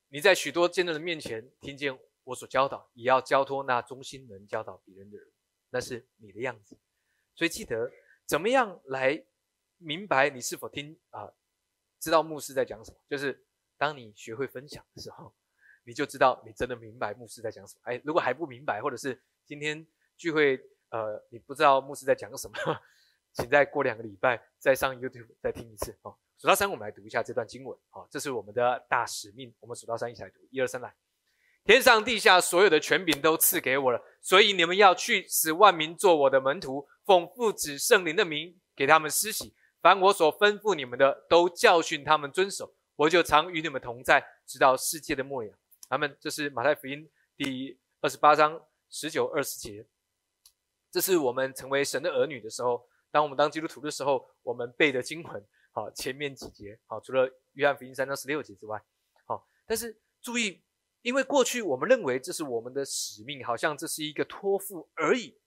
[0.07, 5.27] 你在许多见证人面前听见我所教导，也要交托那忠心能教导别人的人，
[5.71, 6.77] 那是你的样子。
[7.35, 7.91] 所以记得
[8.25, 9.25] 怎么样来
[9.77, 11.33] 明白你是否听啊？
[11.99, 13.45] 知道牧师在讲什么，就是
[13.77, 15.33] 当你学会分享的时候，
[15.83, 17.81] 你就知道你真的明白牧师在讲什么。
[17.85, 19.85] 哎，如果还不明白，或者是今天
[20.17, 20.59] 聚会，
[20.89, 22.57] 呃，你不知道牧师在讲什么，
[23.39, 25.97] 请再过两个礼拜再上 YouTube 再听一次。
[26.01, 27.77] 哦，数到三，我们来读一下这段经文。
[27.89, 29.53] 好，这是我们的大使命。
[29.61, 30.93] 我们数到三一起来读，一二三，来！
[31.63, 39.53] 天上地下所有的权柄都赐给我了，所以你们要去使万民做我的门徒，奉父子圣灵的名给他们施洗。
[39.81, 45.53] 凡我所吩咐你们的，都教训他们遵守，我就常与你们同在，直到世界的末了。
[45.87, 49.85] 他们，这是马太福音第二十八章十九、二十节。
[50.91, 55.47] 这是我们成为神的儿女的时候，当我们当基督徒的时候，我们背的经文。
[55.71, 58.83] 好，前面几节，好，除了约翰福音三章十六节之外，
[59.25, 60.61] 好，但是注意，
[61.01, 65.37] 因为过去我们认为这是我们的使命，好像这是一个托付而已，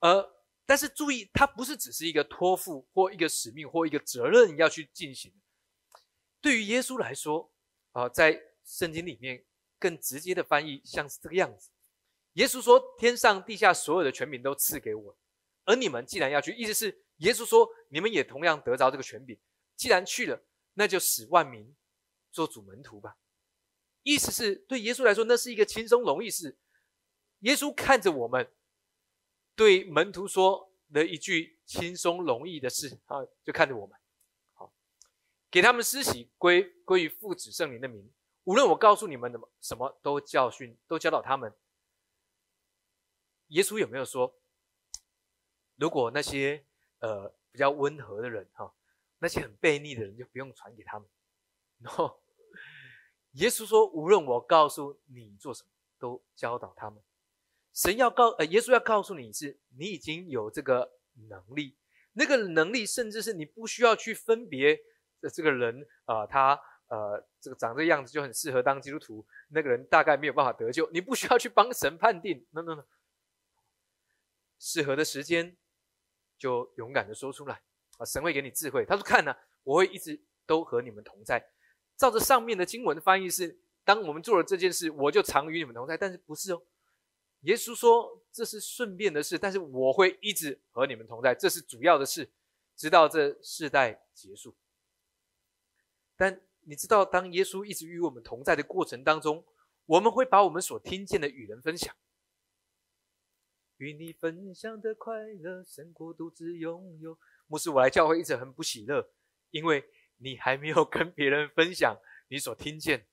[0.00, 0.30] 而。
[0.66, 5.34] 但是注意，它不是只是一个托付或一个使命或一个责任要去进行。
[6.40, 7.50] 对于耶稣来说，
[7.90, 9.44] 啊，在圣经里面
[9.80, 11.70] 更直接的翻译像是这个样子：
[12.34, 15.16] 耶稣说，天上地下所有的权柄都赐给我，
[15.70, 19.38] 而你们既然要去，意思是耶稣说，你们也同样得着这个权柄。
[19.76, 20.42] 既然去了，
[20.74, 21.76] 那就使万民
[22.32, 23.16] 做主门徒吧。
[24.02, 26.58] 意思是对耶稣来说，那是一个轻松容易事。
[27.40, 28.52] 耶稣看着我们。
[29.54, 33.98] 对门徒说的一句轻松容易的事啊，就看着我们。
[34.54, 34.72] 好，
[35.50, 38.10] 给他们施洗，归归于父子圣灵的名。
[38.44, 41.52] 无论我告诉你们的什么，都教训，都教导他们。
[43.48, 44.39] 耶稣有没有说，
[45.80, 46.62] 如果那些
[46.98, 48.70] 呃比较温和的人哈，
[49.18, 51.08] 那些很悖逆的人就不用传给他们？
[51.78, 52.20] 然后
[53.32, 57.02] 耶稣说，无论我告诉你做什么，都教导他们。
[57.72, 61.78] 神要告呃，耶稣要告诉你是，你已经有这个能力，
[62.12, 64.78] 那个能力甚至是你不需要去分别
[65.22, 72.84] 的这个人啊，他呃这个长这个样子就很适合当基督徒，那个人大概没有办法得救，你不需要去帮神判定，no no no，
[74.58, 75.56] 适合的时间
[76.40, 77.62] 就勇敢的说出来
[77.98, 78.84] 啊，神会给你智慧。
[78.86, 81.46] 他说看呢，我会一直都和你们同在。
[81.98, 86.62] 照着上面的经文的翻译是，当我们做了这件事，我就常与你们同在，但是不是哦。
[87.42, 92.30] 耶稣说：“这是顺便的事，但是我会一直和你们同在，这是主要的事，
[92.74, 94.56] 直到这世代结束。”
[96.16, 99.44] 但你知道，当耶稣一直与我们同在的过程当中，
[99.86, 101.94] 我们会把我们所听见的与人分享。
[103.80, 107.18] 与你分享的快乐胜过独自拥有。
[107.46, 109.10] 牧师，我来教会一直很不喜乐，
[109.50, 109.84] 因为
[110.18, 113.06] 你还没有跟别人分享你所听见。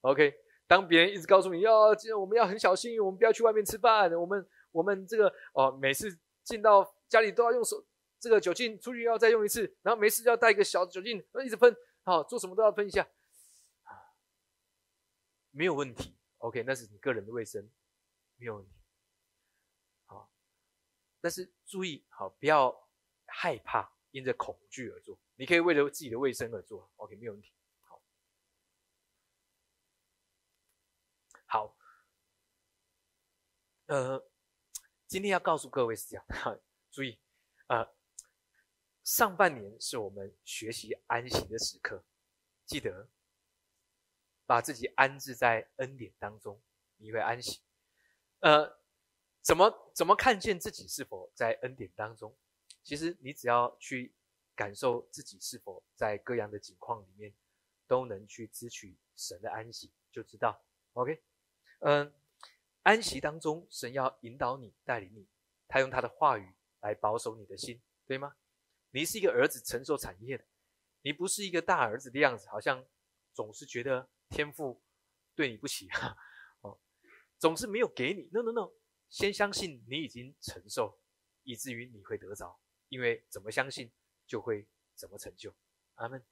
[0.00, 0.34] OK。
[0.68, 1.72] 当别人一直告诉你要，
[2.20, 7.82] 我们要很小心，我们不要去外面吃饭，我们我们这个哦，每次进到家里都要用手
[8.20, 13.08] 这个酒精，出去要再用一次，然后没事就要带一个小酒精，一直喷，好，做什么都要喷一下，
[15.52, 17.66] 没有问题，OK，那是你个人的卫生，
[18.36, 18.77] 没有问题，
[21.20, 22.88] 但是注意好，不要
[23.26, 27.52] 害怕，因着恐惧而做，你可以为了自己的卫生而做，OK，没有问题。
[27.80, 28.02] 好，
[31.46, 31.76] 好
[33.86, 34.30] 呃，
[35.06, 36.24] 今天要告诉各位是这样，
[36.90, 37.18] 注意，
[37.68, 37.94] 呃，
[39.02, 42.04] 上半年是我们学习安息的时刻，
[42.66, 43.08] 记得
[44.46, 46.62] 把自己安置在恩典当中，
[46.96, 47.62] 你会安息。
[48.40, 48.77] 呃，
[49.48, 52.36] 怎么怎么看见自己是否在恩典当中？
[52.82, 54.12] 其实你只要去
[54.54, 57.32] 感受自己是否在各样的境况里面
[57.86, 60.62] 都能去支取神的安息，就知道。
[60.92, 61.22] OK。
[61.78, 62.12] 嗯，
[62.82, 65.26] 安息当中，神要引导你、带领你，
[65.66, 68.36] 他用他的话语来保守你的心，对吗？
[68.90, 70.44] 你是一个儿子承受产业的，
[71.00, 72.84] 你不是一个大儿子的样子，好像
[73.32, 74.82] 总是觉得天父
[75.34, 76.14] 对你不起哈，
[76.60, 76.78] 哦，
[77.38, 78.28] 总是没有给你。
[78.30, 78.72] No No No，
[79.10, 80.98] 先相信你已经承受，
[81.42, 83.90] 以至于你会得着，因为怎么相信
[84.26, 85.54] 就会怎么成就。
[85.94, 86.24] 阿门。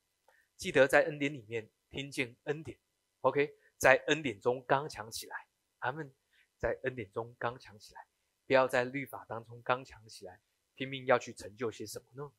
[0.56, 2.78] 记得在恩典里面听见恩典
[3.20, 3.54] ，OK。
[3.76, 5.46] 在恩典中刚强起来，
[5.80, 6.10] 阿门。
[6.58, 8.06] 在恩典中刚强起来，
[8.46, 10.40] 不要在律法当中刚强起来，
[10.74, 12.32] 拼命要去成就些什么呢？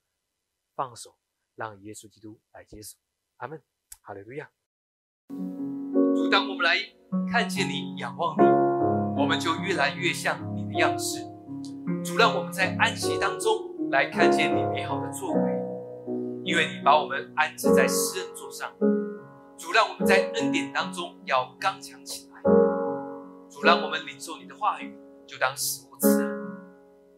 [0.74, 1.20] 放手，
[1.54, 2.98] 让耶稣基督来接手，
[3.38, 3.62] 阿门。
[4.02, 4.52] 哈利路亚。
[6.16, 6.78] 主，当我们来
[7.32, 8.67] 看见你、仰望你，
[9.18, 11.26] 我们就越来越像你的样式。
[12.06, 15.40] 主，让我们在安息当中来看见你美好的作为，
[16.44, 18.70] 因为你把我们安置在施恩座上。
[19.58, 22.40] 主让我们在恩典当中要刚强起来。
[23.50, 24.96] 主让我们领受你的话语，
[25.26, 26.08] 就当食物吃，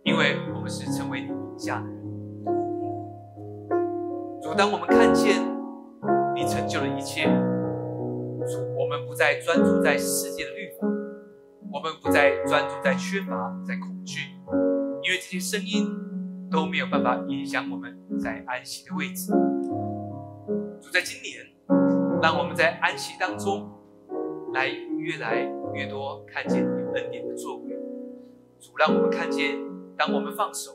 [0.03, 1.99] 因为我们是成为你名下的人。
[4.41, 5.43] 主，当我们看见
[6.34, 10.88] 你成就了一切，主，我们不再专注在世界的律法，
[11.71, 14.31] 我们不再专注在缺乏、在恐惧，
[15.03, 15.87] 因为这些声音
[16.49, 19.31] 都没有办法影响我们在安息的位置。
[20.81, 21.45] 主，在今年。
[22.21, 23.71] 让我们在安息当中，
[24.53, 27.69] 来越来越多看见你恩典的作为。
[28.59, 29.57] 主，让我们看见，
[29.95, 30.71] 当我们放手，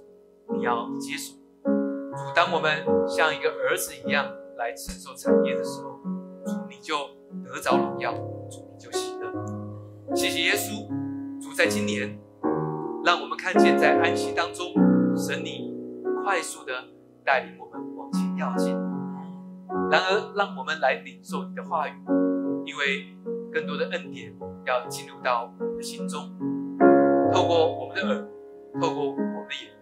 [0.56, 1.34] 你要接手。
[1.64, 4.24] 主，当我们像一个儿子一样
[4.56, 6.00] 来承受产业的时候，
[6.46, 6.96] 主你就
[7.44, 8.14] 得着荣耀，
[8.48, 9.13] 主你就喜乐。
[10.14, 10.86] 谢谢耶稣。
[11.40, 12.16] 主，在今年，
[13.04, 14.66] 让我们看见在安息当中，
[15.16, 15.74] 神你
[16.22, 16.72] 快速的
[17.24, 18.72] 带领我们往前要进。
[19.90, 21.92] 然而，让我们来领受你的话语，
[22.64, 23.08] 因为
[23.52, 24.32] 更多的恩典
[24.64, 26.30] 要进入到我们的心中，
[27.32, 28.24] 透过我们的耳，
[28.80, 29.72] 透过我们的眼，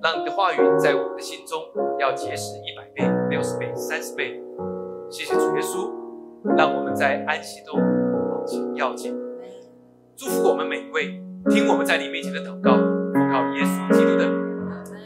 [0.00, 1.60] 让你的话语在我们的心中
[1.98, 4.40] 要结实一百倍、六十倍、三十倍。
[5.10, 5.90] 谢谢主耶稣，
[6.56, 7.80] 让我们在安息中
[8.76, 9.14] 要紧。
[10.16, 11.20] 祝福我们每一位，
[11.50, 12.72] 听我们在你面前的祷告，
[13.32, 14.24] 靠耶稣基督的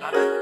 [0.00, 0.32] 阿门。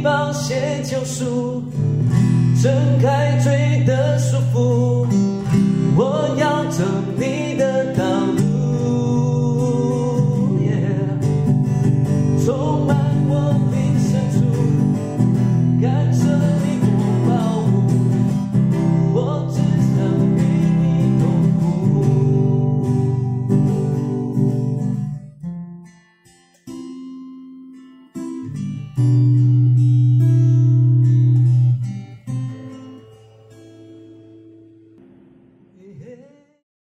[0.00, 1.62] 保险救赎，
[2.62, 2.72] 挣
[3.02, 5.06] 开罪的束缚。